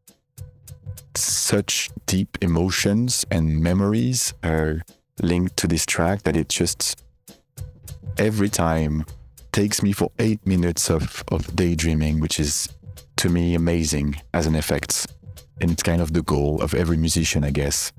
such 1.16 1.90
deep 2.06 2.38
emotions 2.42 3.26
and 3.32 3.62
memories 3.62 4.34
are 4.44 4.82
linked 5.22 5.58
to 5.58 5.68
this 5.68 5.86
track 5.86 6.24
that 6.24 6.36
it 6.36 6.50
just 6.50 7.04
every 8.18 8.50
time 8.50 9.06
takes 9.52 9.82
me 9.82 9.92
for 9.92 10.12
eight 10.20 10.46
minutes 10.46 10.90
of, 10.90 11.24
of 11.32 11.56
daydreaming, 11.56 12.20
which 12.20 12.40
is 12.40 12.68
to 13.18 13.30
me 13.30 13.56
amazing 13.56 14.16
as 14.34 14.48
an 14.48 14.56
effect. 14.56 15.08
And 15.62 15.70
it's 15.70 15.84
kind 15.84 16.02
of 16.02 16.14
the 16.14 16.24
goal 16.24 16.60
of 16.62 16.74
every 16.74 16.98
musician, 16.98 17.44
I 17.44 17.52
guess. 17.52 17.94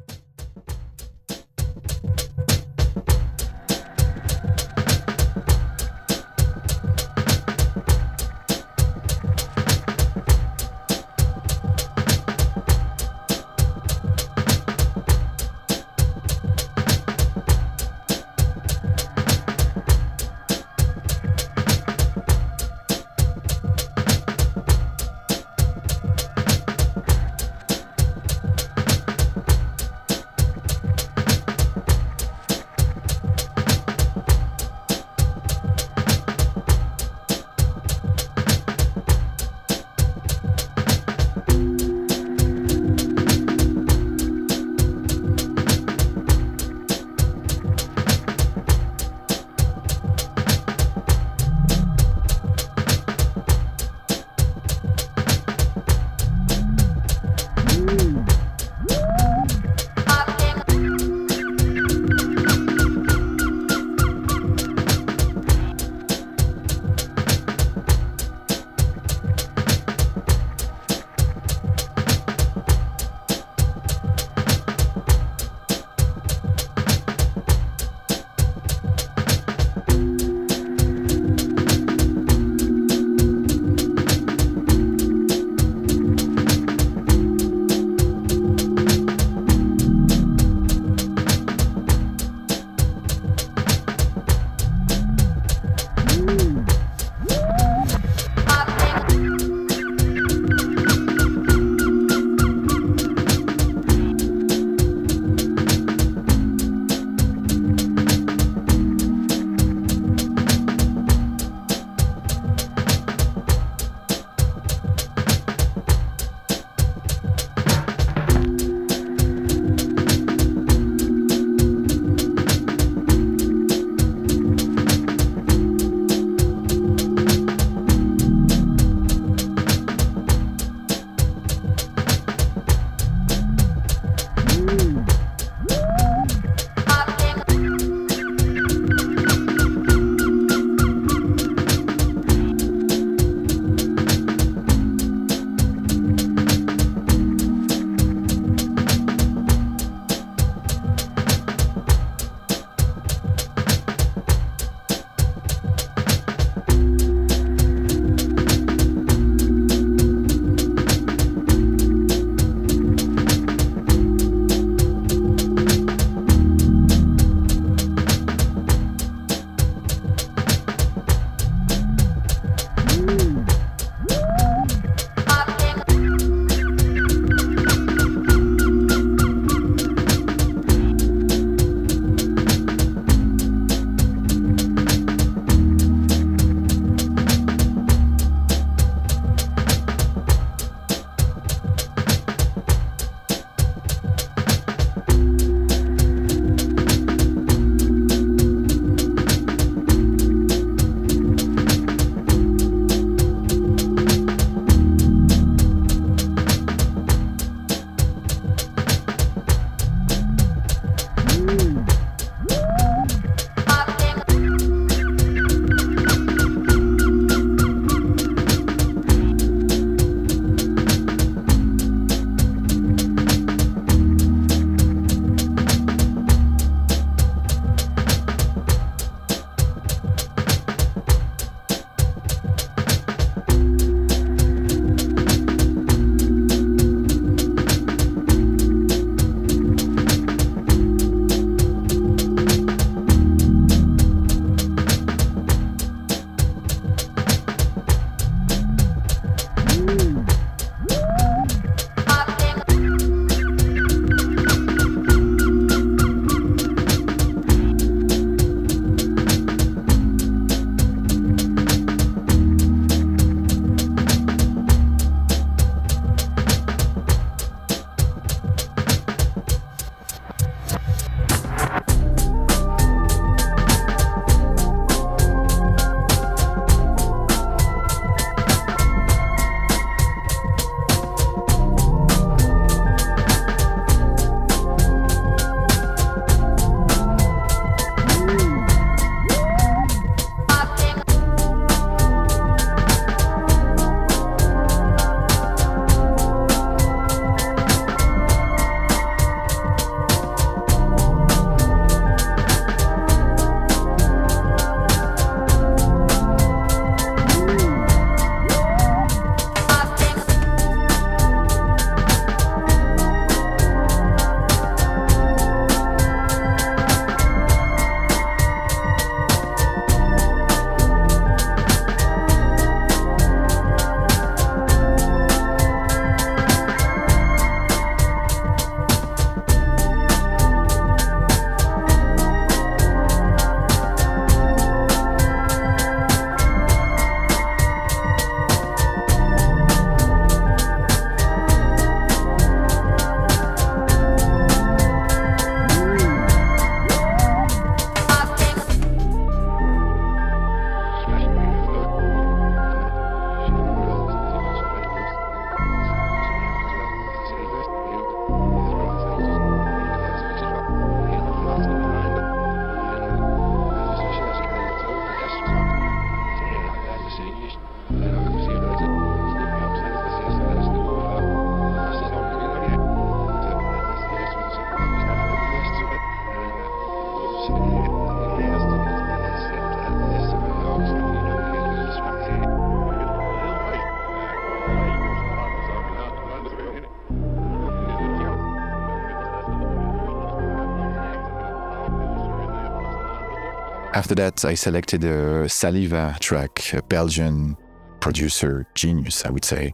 After 394.13 394.25
that, 394.25 394.45
I 394.45 394.53
selected 394.53 395.05
a 395.05 395.49
Ssaliva 395.49 396.19
track, 396.19 396.75
a 396.75 396.83
Belgian 396.83 397.57
producer 397.99 398.67
genius, 398.75 399.25
I 399.25 399.31
would 399.31 399.43
say, 399.43 399.73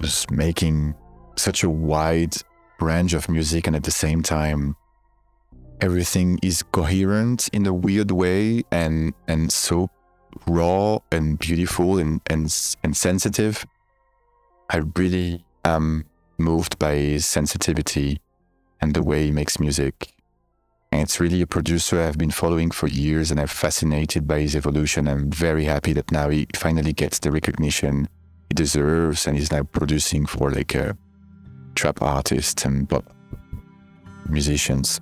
was 0.00 0.24
making 0.30 0.94
such 1.34 1.64
a 1.64 1.68
wide 1.68 2.36
range 2.80 3.12
of 3.12 3.28
music 3.28 3.66
and 3.66 3.74
at 3.74 3.82
the 3.82 3.90
same 3.90 4.22
time 4.22 4.76
everything 5.80 6.38
is 6.44 6.62
coherent 6.62 7.48
in 7.52 7.66
a 7.66 7.74
weird 7.74 8.12
way 8.12 8.62
and 8.70 9.12
and 9.26 9.50
so 9.50 9.90
raw 10.46 11.00
and 11.10 11.36
beautiful 11.40 11.98
and 11.98 12.20
and, 12.30 12.44
and 12.84 12.96
sensitive. 12.96 13.66
I 14.70 14.82
really 14.94 15.44
am 15.64 16.04
moved 16.38 16.78
by 16.78 16.94
his 16.94 17.26
sensitivity 17.26 18.20
and 18.80 18.94
the 18.94 19.02
way 19.02 19.24
he 19.24 19.32
makes 19.32 19.58
music 19.58 20.13
and 20.94 21.02
it's 21.02 21.18
really 21.18 21.42
a 21.42 21.46
producer 21.46 22.00
I've 22.00 22.18
been 22.18 22.30
following 22.30 22.70
for 22.70 22.86
years 22.86 23.32
and 23.32 23.40
I'm 23.40 23.48
fascinated 23.48 24.28
by 24.28 24.38
his 24.42 24.54
evolution. 24.54 25.08
I'm 25.08 25.28
very 25.28 25.64
happy 25.64 25.92
that 25.92 26.12
now 26.12 26.28
he 26.28 26.46
finally 26.54 26.92
gets 26.92 27.18
the 27.18 27.32
recognition 27.32 28.08
he 28.48 28.54
deserves 28.54 29.26
and 29.26 29.36
he's 29.36 29.50
now 29.50 29.64
producing 29.64 30.24
for 30.24 30.52
like 30.52 30.72
a 30.76 30.96
trap 31.74 32.00
artists 32.00 32.64
and 32.64 32.88
pop 32.88 33.12
musicians. 34.28 35.00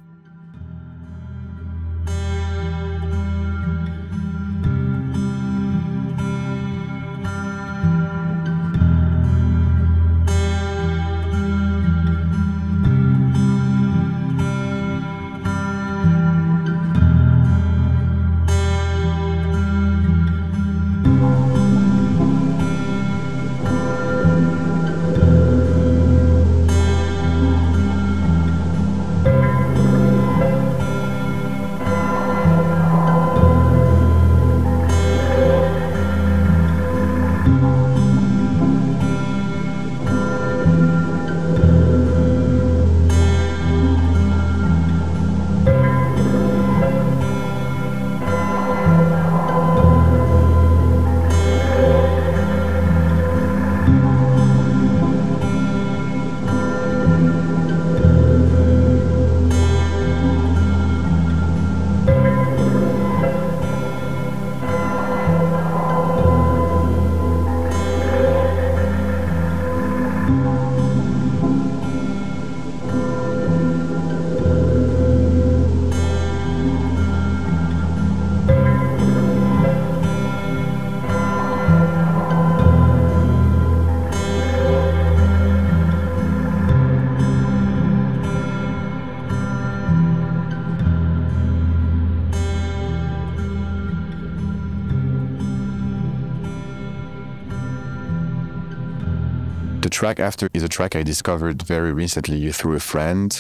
Track 100.03 100.19
after 100.19 100.49
is 100.53 100.65
a 100.65 100.69
track 100.69 100.97
I 100.97 101.05
discovered 101.05 101.63
very 101.63 101.93
recently 101.93 102.51
through 102.51 102.75
a 102.75 102.81
friend. 102.81 103.31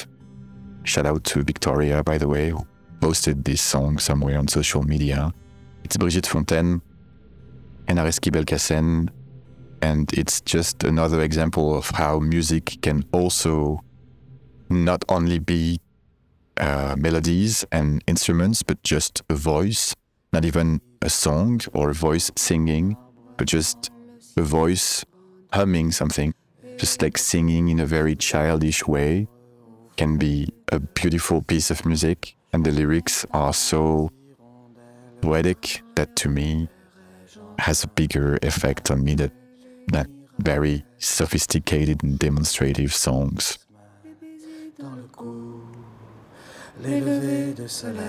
Shout 0.84 1.06
out 1.06 1.24
to 1.24 1.42
Victoria, 1.42 2.04
by 2.04 2.18
the 2.18 2.28
way, 2.28 2.50
who 2.50 2.64
posted 3.00 3.44
this 3.44 3.60
song 3.60 3.98
somewhere 3.98 4.38
on 4.38 4.46
social 4.46 4.84
media. 4.84 5.32
It's 5.82 5.96
Brigitte 5.96 6.28
Fontaine 6.28 6.80
and 7.88 7.98
Areski 7.98 8.30
Belkacem, 8.30 9.08
and 9.82 10.12
it's 10.12 10.40
just 10.40 10.84
another 10.84 11.22
example 11.22 11.74
of 11.74 11.90
how 11.90 12.20
music 12.20 12.78
can 12.80 13.04
also 13.10 13.80
not 14.70 15.04
only 15.08 15.40
be 15.40 15.80
uh, 16.58 16.94
melodies 16.96 17.66
and 17.72 18.04
instruments, 18.06 18.62
but 18.62 18.80
just 18.84 19.20
a 19.28 19.34
voice, 19.34 19.96
not 20.32 20.44
even 20.44 20.80
a 21.02 21.10
song 21.10 21.60
or 21.74 21.90
a 21.90 21.94
voice 21.94 22.30
singing, 22.36 22.96
but 23.36 23.48
just 23.48 23.90
a 24.36 24.42
voice 24.42 25.04
humming 25.52 25.90
something 25.90 26.32
just 26.76 27.02
like 27.02 27.18
singing 27.18 27.68
in 27.68 27.80
a 27.80 27.86
very 27.86 28.16
childish 28.16 28.86
way 28.86 29.28
can 29.96 30.16
be 30.16 30.48
a 30.70 30.80
beautiful 30.80 31.42
piece 31.42 31.70
of 31.70 31.84
music. 31.86 32.36
And 32.52 32.64
the 32.64 32.70
lyrics 32.70 33.24
are 33.32 33.52
so 33.52 34.10
poetic 35.20 35.82
that 35.94 36.16
to 36.16 36.28
me 36.28 36.68
has 37.58 37.84
a 37.84 37.88
bigger 37.88 38.38
effect 38.42 38.90
on 38.90 39.04
me 39.04 39.14
that, 39.14 39.32
that 39.88 40.08
very 40.38 40.84
sophisticated 40.98 42.02
and 42.02 42.18
demonstrative 42.18 42.92
songs. 42.94 43.58
les 46.80 47.00
levées 47.00 47.54
de 47.54 47.66
soleil, 47.66 48.02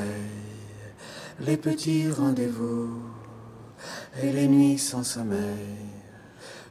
les 1.41 1.57
petits 1.57 2.09
rendez-vous 2.09 3.03
et 4.21 4.31
les 4.31 4.47
nuits 4.47 4.77
sans 4.77 5.03
sommeil. 5.03 5.92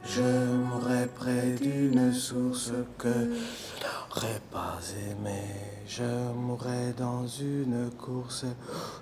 Je 0.04 0.22
mourrais 0.54 1.06
près 1.06 1.52
d'une 1.60 2.12
source 2.12 2.72
que 2.98 3.08
je 3.08 3.84
n'aurais 3.84 4.40
pas 4.50 4.78
aimée. 5.10 5.72
Je 5.86 6.32
mourrais 6.34 6.94
dans 6.96 7.26
une 7.26 7.90
course, 7.98 8.46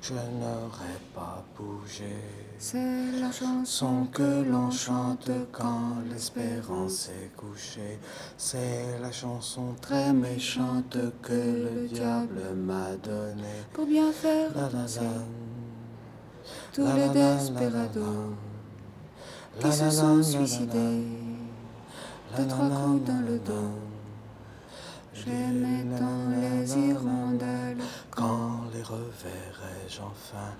je 0.03 0.14
n'aurais 0.14 1.01
pas 1.14 1.44
bougé. 1.57 2.16
C'est 2.59 3.12
la 3.20 3.30
chanson 3.32 4.07
que 4.12 4.42
l'on 4.42 4.70
chante 4.70 5.30
quand 5.53 5.96
l'espérance 6.11 7.09
est 7.09 7.34
couchée. 7.36 7.98
C'est 8.36 8.98
la 9.01 9.12
chanson 9.12 9.74
très 9.80 10.12
méchante 10.12 10.98
que 11.22 11.32
le 11.32 11.88
diable 11.88 12.55
m'a 12.57 12.96
donnée. 13.03 13.64
Pour 13.72 13.86
bien 13.86 14.12
faire 14.12 14.51
la, 14.55 14.68
la, 14.68 14.86
tous 16.72 16.86
les 16.86 17.09
desperados 17.09 18.34
qui 19.61 19.72
se 19.72 19.90
sont 19.90 20.22
suicidés 20.22 21.04
de 22.38 22.44
trois 22.48 22.68
coups 22.68 23.04
dans 23.04 23.20
le 23.26 23.38
dos. 23.38 23.74
J'aimais 25.12 25.84
tant 25.98 26.30
les 26.30 26.78
hirondelles. 26.78 27.78
Quand 28.11 28.62
les 28.72 28.82
reverrai-je 28.82 30.00
enfin 30.00 30.54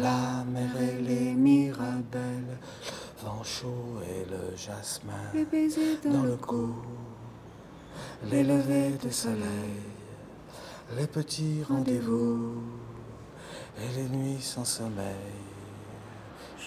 la 0.00 0.44
mer 0.44 0.70
et 0.80 1.02
les 1.02 1.34
mirabelles, 1.34 2.58
vent 3.22 3.42
chaud 3.42 3.98
et 4.02 4.24
le 4.30 4.56
jasmin, 4.56 5.12
les 5.34 5.44
baisers 5.44 5.98
dans, 6.04 6.22
le 6.22 6.36
cou, 6.36 6.74
les 8.30 8.44
levées 8.44 8.96
de 9.02 9.10
soleil, 9.10 9.82
les 10.96 11.06
petits 11.06 11.62
rendez-vous. 11.68 12.62
Et 13.78 13.94
les 13.94 14.08
nuits 14.08 14.40
sans 14.40 14.64
sommeil. 14.64 15.45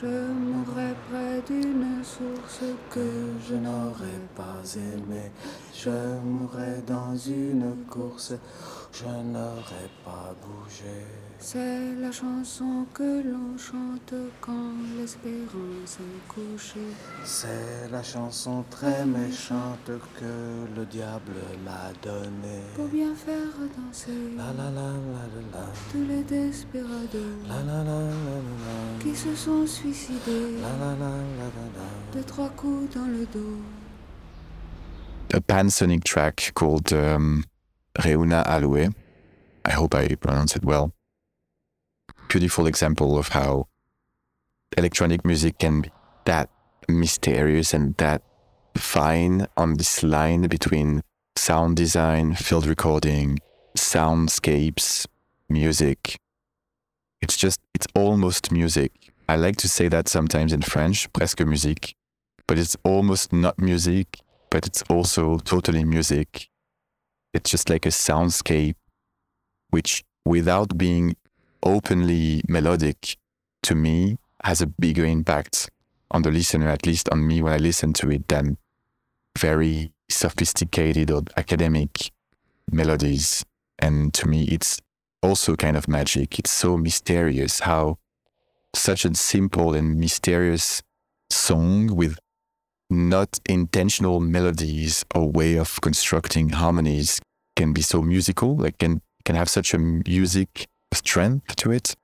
Je 0.02 0.06
mourrais 0.06 0.95
près 1.10 1.41
d'une 1.45 2.02
source 2.06 2.62
que 2.89 3.06
je 3.50 3.56
n'aurais 3.56 4.22
pas 4.34 4.64
aimée. 4.76 5.30
Je 5.76 5.89
mourrais 6.24 6.82
dans 6.88 7.18
une 7.18 7.84
course, 7.89 8.34
je 8.93 9.04
n'aurais 9.04 9.89
pas 10.06 10.34
bougé. 10.41 11.18
C'est 11.41 11.95
la 11.95 12.11
chanson 12.11 12.85
que 12.93 13.23
l'on 13.23 13.57
chante 13.57 14.13
quand 14.41 14.73
l'espérance 14.97 15.97
est 16.01 16.27
couchée. 16.27 16.93
C'est 17.23 17.89
la 17.89 18.03
chanson 18.03 18.65
très 18.69 19.05
méchante 19.05 19.89
que 20.19 20.67
le 20.75 20.85
diable 20.85 21.39
m'a 21.63 21.93
donnée. 22.03 22.61
Pour 22.75 22.87
bien 22.87 23.15
faire 23.15 23.55
danser 23.77 24.11
la, 24.35 24.51
la, 24.51 24.69
la, 24.69 24.91
la, 25.53 25.65
tous 25.91 26.05
les 26.05 26.23
desperados 26.23 27.17
qui 29.01 29.15
se 29.15 29.33
sont 29.33 29.65
suicidés 29.65 30.57
de 32.13 32.21
trois 32.23 32.49
coups 32.49 32.93
dans 32.93 33.07
le 33.07 33.25
dos. 33.25 33.61
A 35.33 35.39
pan-sonic 35.39 36.03
track 36.03 36.51
called 36.53 36.91
um, 36.91 37.45
Reuna 37.97 38.41
Aloe. 38.41 38.89
I 39.65 39.71
hope 39.71 39.95
I 39.95 40.15
pronounce 40.15 40.55
it 40.55 40.65
well. 40.65 40.91
Beautiful 42.30 42.67
example 42.67 43.17
of 43.17 43.30
how 43.30 43.67
electronic 44.77 45.25
music 45.25 45.57
can 45.57 45.82
be 45.82 45.91
that 46.25 46.49
mysterious 46.88 47.73
and 47.73 47.97
that 47.97 48.21
fine 48.77 49.47
on 49.57 49.77
this 49.77 50.03
line 50.03 50.47
between 50.47 51.01
sound 51.36 51.75
design, 51.75 52.36
field 52.36 52.67
recording, 52.67 53.39
soundscapes, 53.75 55.07
music. 55.49 56.19
It's 57.19 57.36
just, 57.36 57.59
it's 57.73 57.88
almost 57.95 58.51
music. 58.51 58.91
I 59.27 59.36
like 59.36 59.57
to 59.57 59.67
say 59.67 59.88
that 59.89 60.07
sometimes 60.07 60.53
in 60.53 60.61
French, 60.61 61.11
presque 61.11 61.45
musique, 61.45 61.95
but 62.47 62.59
it's 62.59 62.77
almost 62.84 63.34
not 63.34 63.57
music, 63.59 64.19
but 64.51 64.67
it's 64.67 64.84
also 64.84 65.39
totally 65.39 65.84
music. 65.84 66.47
It's 67.34 67.49
just 67.49 67.69
like 67.69 67.86
a 67.88 67.89
soundscape, 67.89 68.75
which 69.71 70.03
without 70.25 70.77
being 70.77 71.15
openly 71.64 72.41
melodic, 72.47 73.18
to 73.64 73.76
me, 73.76 74.18
has 74.43 74.62
a 74.62 74.68
bigger 74.68 75.05
impact 75.05 75.70
on 76.12 76.22
the 76.22 76.32
listener, 76.32 76.70
at 76.70 76.86
least 76.86 77.10
on 77.10 77.26
me 77.26 77.41
when 77.41 77.53
I 77.53 77.57
listen 77.57 77.93
to 77.93 78.12
it, 78.12 78.28
than 78.28 78.57
very 79.38 79.91
sophisticated 80.10 81.12
or 81.12 81.24
academic 81.38 82.12
melodies. 82.72 83.45
And 83.78 84.14
to 84.16 84.28
me, 84.28 84.45
it's 84.45 84.80
also 85.22 85.55
kind 85.55 85.78
of 85.78 85.88
magic. 85.88 86.39
It's 86.39 86.51
so 86.51 86.78
mysterious 86.78 87.62
how 87.62 87.97
such 88.76 89.05
a 89.05 89.14
simple 89.16 89.74
and 89.74 89.99
mysterious 89.99 90.82
song 91.30 91.95
with 91.95 92.18
not 92.89 93.39
intentional 93.47 94.20
melodies 94.20 95.05
or 95.14 95.30
way 95.30 95.55
of 95.55 95.80
constructing 95.82 96.49
harmonies 96.49 97.22
can 97.55 97.74
be 97.74 97.82
so 97.82 98.01
musical, 98.01 98.55
like 98.57 98.78
can 98.80 99.01
can 99.26 99.36
have 99.36 99.49
such 99.49 99.74
a 99.74 99.78
music 99.78 100.66
strength 100.93 101.55
to 101.57 101.71
it. 101.71 101.95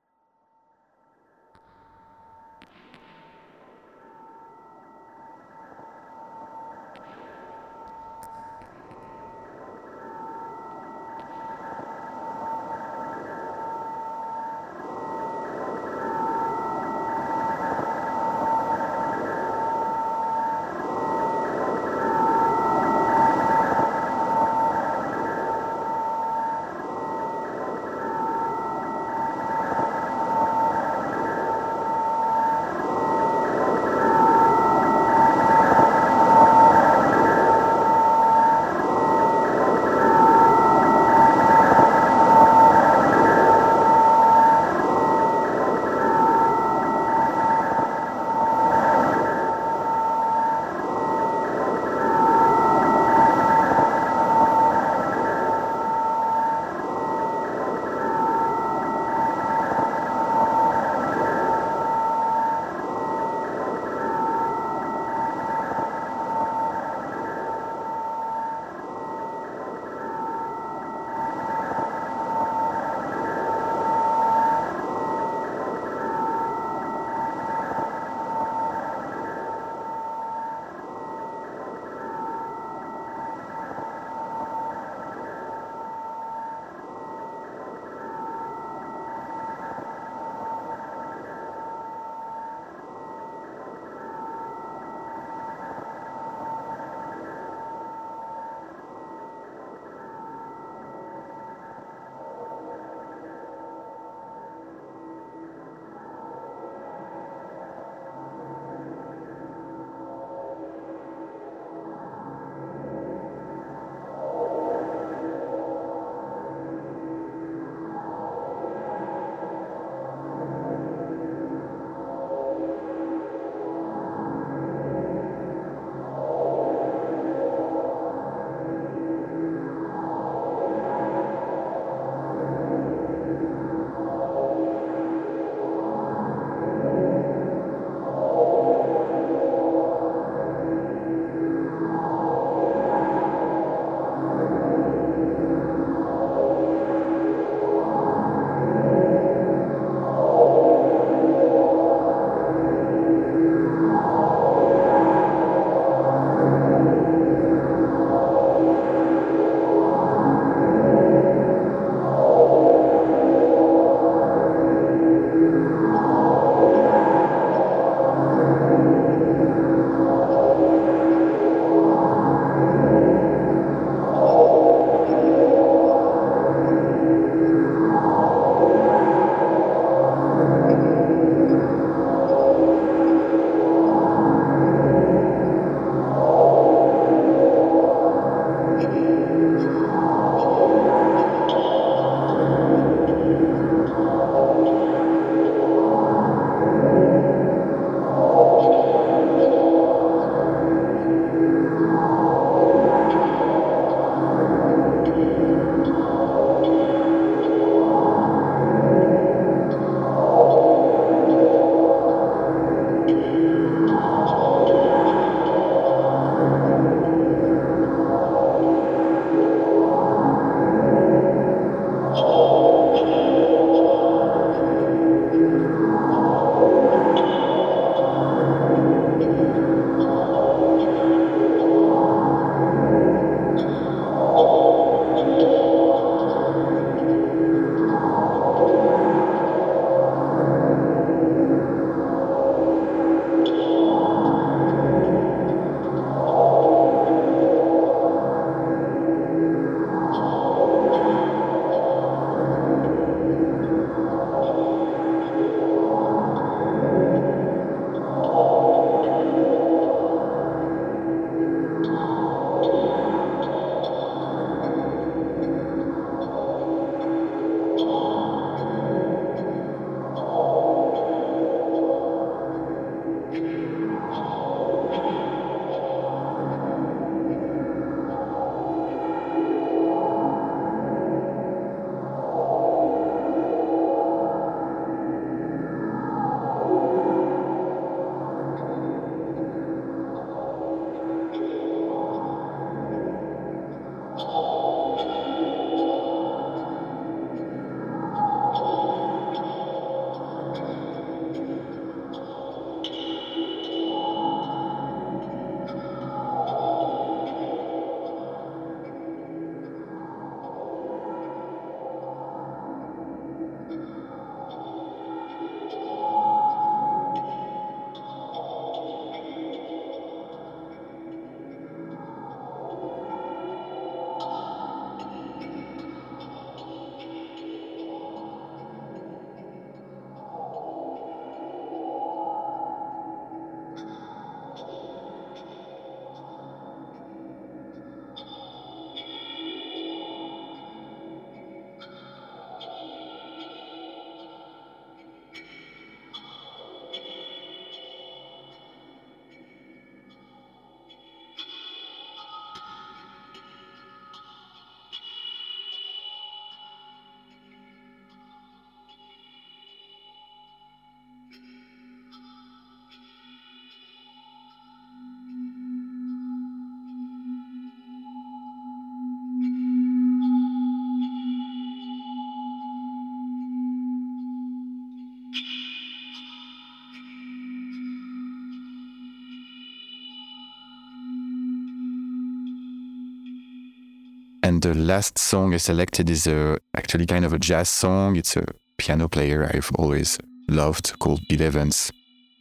The 384.65 384.73
last 384.73 385.19
song 385.19 385.53
I 385.53 385.57
selected 385.57 386.09
is 386.09 386.25
a, 386.25 386.57
actually 386.75 387.05
kind 387.05 387.23
of 387.23 387.33
a 387.33 387.37
jazz 387.37 387.69
song. 387.69 388.15
It's 388.15 388.35
a 388.35 388.45
piano 388.77 389.07
player 389.07 389.51
I've 389.53 389.69
always 389.77 390.17
loved 390.49 390.97
called 390.97 391.21
Bill 391.29 391.43
Evans, 391.43 391.91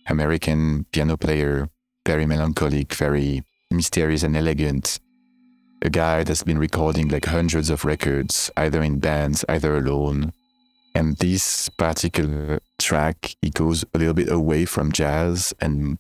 American 0.09 0.87
piano 0.91 1.19
player, 1.19 1.69
very 2.07 2.25
melancholic, 2.25 2.95
very 2.95 3.43
mysterious 3.71 4.23
and 4.23 4.35
elegant. 4.39 5.01
A 5.83 5.91
guy 5.91 6.25
that's 6.25 6.43
been 6.43 6.57
recording 6.59 7.09
like 7.09 7.27
hundreds 7.27 7.69
of 7.69 7.85
records, 7.85 8.51
either 8.57 8.83
in 8.83 9.01
bands, 9.01 9.45
either 9.51 9.77
alone. 9.77 10.33
And 10.95 11.19
this 11.19 11.69
particular 11.69 12.59
track, 12.79 13.37
he 13.43 13.51
goes 13.51 13.85
a 13.93 13.99
little 13.99 14.15
bit 14.15 14.33
away 14.33 14.65
from 14.65 14.93
jazz 14.93 15.53
and 15.61 15.99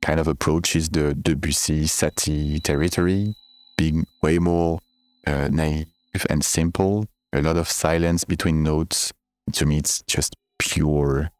kind 0.00 0.18
of 0.18 0.28
approaches 0.28 0.88
the 0.88 1.12
Debussy 1.12 1.82
Satie 1.84 2.62
territory, 2.62 3.34
being 3.76 4.06
way 4.22 4.38
more 4.38 4.78
uh, 5.26 5.48
naive 5.50 5.86
and 6.30 6.44
simple. 6.44 7.06
A 7.32 7.42
lot 7.42 7.56
of 7.56 7.68
silence 7.68 8.24
between 8.24 8.62
notes. 8.62 9.12
To 9.52 9.66
me, 9.66 9.78
it's 9.78 10.02
just 10.02 10.36
pure 10.58 11.30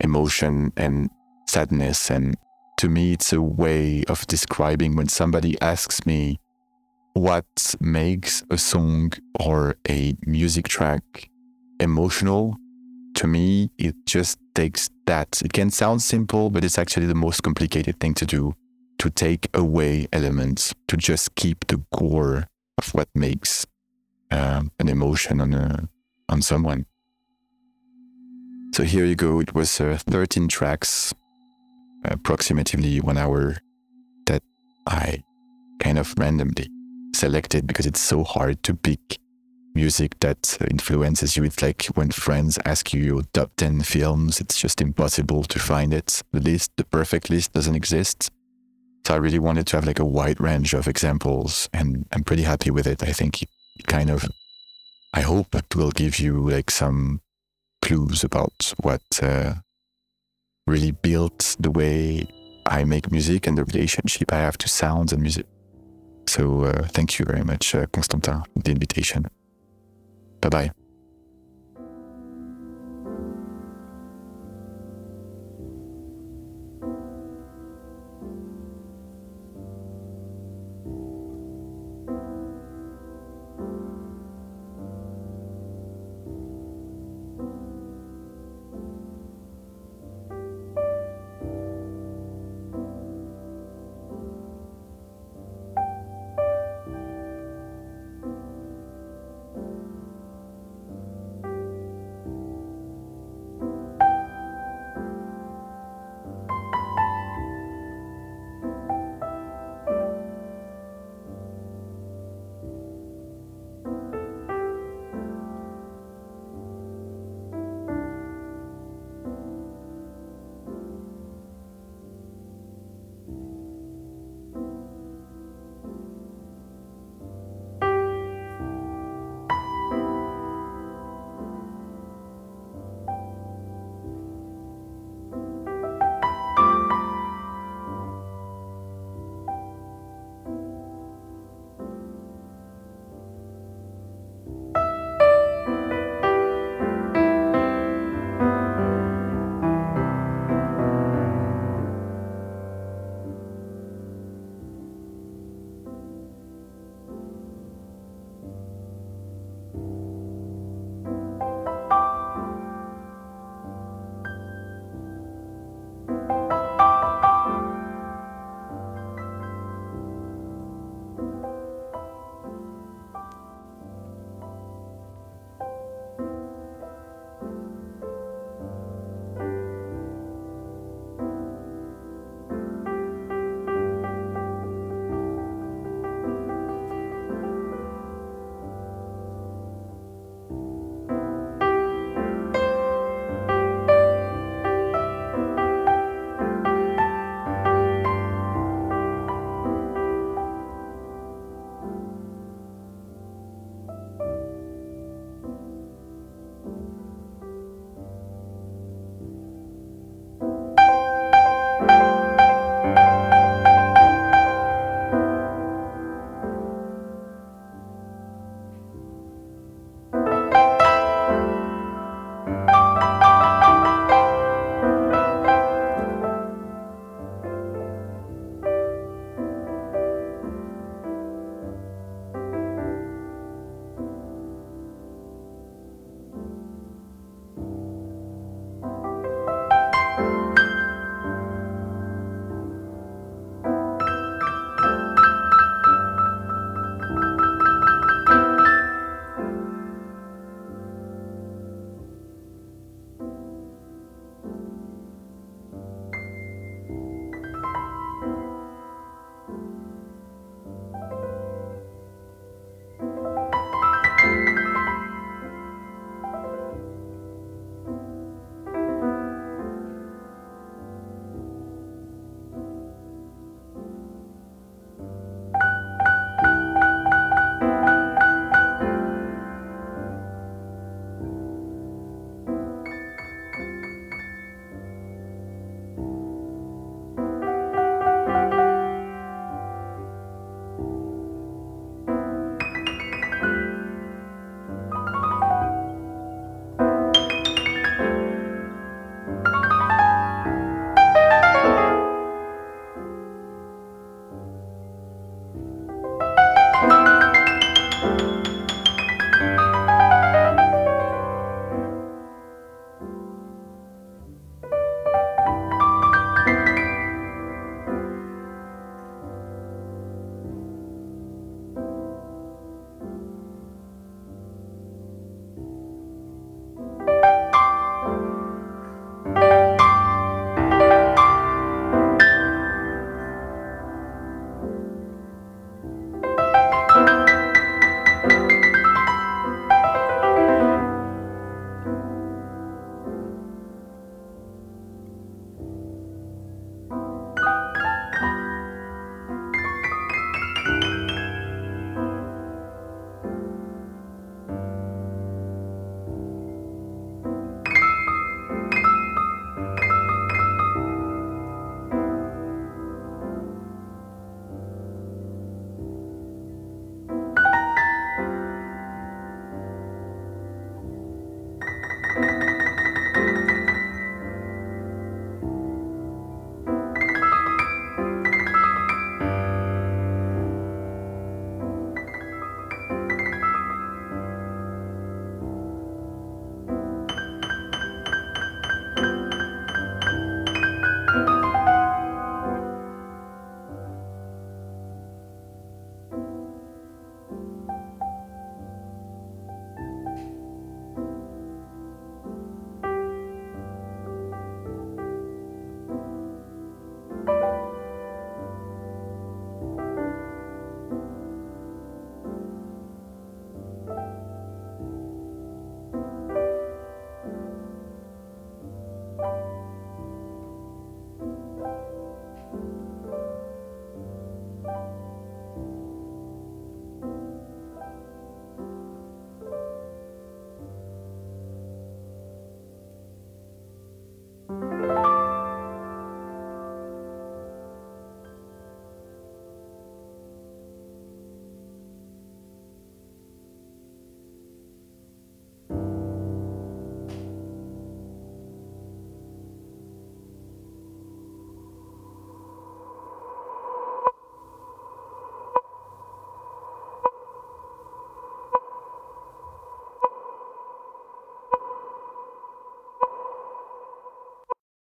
emotion 0.00 0.72
and 0.76 1.10
sadness. 1.46 2.10
And 2.10 2.36
to 2.78 2.88
me, 2.88 3.12
it's 3.12 3.32
a 3.32 3.40
way 3.40 4.04
of 4.08 4.26
describing 4.26 4.96
when 4.96 5.08
somebody 5.08 5.60
asks 5.60 6.04
me 6.06 6.38
what 7.14 7.74
makes 7.80 8.42
a 8.50 8.58
song 8.58 9.12
or 9.38 9.76
a 9.88 10.14
music 10.26 10.68
track 10.68 11.30
emotional. 11.78 12.56
To 13.16 13.26
me, 13.26 13.70
it 13.78 13.94
just 14.06 14.38
takes 14.54 14.88
that. 15.06 15.42
It 15.44 15.52
can 15.52 15.70
sound 15.70 16.02
simple, 16.02 16.50
but 16.50 16.64
it's 16.64 16.78
actually 16.78 17.06
the 17.06 17.14
most 17.14 17.42
complicated 17.42 18.00
thing 18.00 18.14
to 18.14 18.26
do 18.26 18.54
to 18.98 19.10
take 19.10 19.48
away 19.52 20.06
elements, 20.12 20.72
to 20.86 20.96
just 20.96 21.34
keep 21.34 21.66
the 21.66 21.82
core 21.92 22.46
of 22.82 22.94
what 22.94 23.08
makes 23.14 23.66
uh, 24.30 24.62
an 24.78 24.88
emotion 24.88 25.40
on, 25.40 25.54
a, 25.54 25.88
on 26.28 26.42
someone. 26.42 26.86
So 28.74 28.84
here 28.84 29.04
you 29.04 29.14
go. 29.14 29.40
It 29.40 29.54
was 29.54 29.80
uh, 29.80 29.98
13 29.98 30.48
tracks, 30.48 31.14
approximately 32.04 33.00
one 33.00 33.18
hour, 33.18 33.58
that 34.26 34.42
I 34.86 35.22
kind 35.80 35.98
of 35.98 36.14
randomly 36.18 36.68
selected 37.14 37.66
because 37.66 37.86
it's 37.86 38.00
so 38.00 38.24
hard 38.24 38.62
to 38.62 38.74
pick 38.74 39.18
music 39.74 40.18
that 40.20 40.58
influences 40.70 41.36
you. 41.36 41.44
It's 41.44 41.62
like 41.62 41.86
when 41.94 42.10
friends 42.10 42.58
ask 42.64 42.92
you 42.92 43.02
your 43.02 43.22
top 43.32 43.52
10 43.56 43.82
films, 43.82 44.40
it's 44.40 44.58
just 44.58 44.80
impossible 44.80 45.44
to 45.44 45.58
find 45.58 45.92
it. 45.92 46.22
The 46.32 46.40
list, 46.40 46.72
the 46.76 46.84
perfect 46.84 47.30
list 47.30 47.52
doesn't 47.52 47.76
exist. 47.76 48.30
So 49.04 49.14
I 49.14 49.16
really 49.16 49.38
wanted 49.38 49.66
to 49.68 49.76
have 49.76 49.86
like 49.86 49.98
a 49.98 50.04
wide 50.04 50.40
range 50.40 50.74
of 50.74 50.86
examples 50.86 51.68
and 51.72 52.06
I'm 52.12 52.22
pretty 52.22 52.42
happy 52.42 52.70
with 52.70 52.86
it. 52.86 53.02
I 53.02 53.12
think 53.12 53.42
it 53.42 53.48
kind 53.86 54.10
of, 54.10 54.28
I 55.12 55.22
hope 55.22 55.54
it 55.54 55.74
will 55.74 55.90
give 55.90 56.18
you 56.18 56.48
like 56.48 56.70
some 56.70 57.20
clues 57.80 58.22
about 58.22 58.72
what 58.80 59.02
uh, 59.20 59.54
really 60.66 60.92
built 60.92 61.56
the 61.58 61.70
way 61.70 62.26
I 62.66 62.84
make 62.84 63.10
music 63.10 63.46
and 63.46 63.58
the 63.58 63.64
relationship 63.64 64.32
I 64.32 64.38
have 64.38 64.56
to 64.58 64.68
sounds 64.68 65.12
and 65.12 65.20
music. 65.20 65.46
So 66.28 66.64
uh, 66.64 66.86
thank 66.88 67.18
you 67.18 67.24
very 67.24 67.42
much, 67.42 67.74
uh, 67.74 67.86
Constantin, 67.86 68.42
for 68.54 68.62
the 68.62 68.70
invitation. 68.70 69.26
Bye 70.40 70.48
bye. 70.48 70.81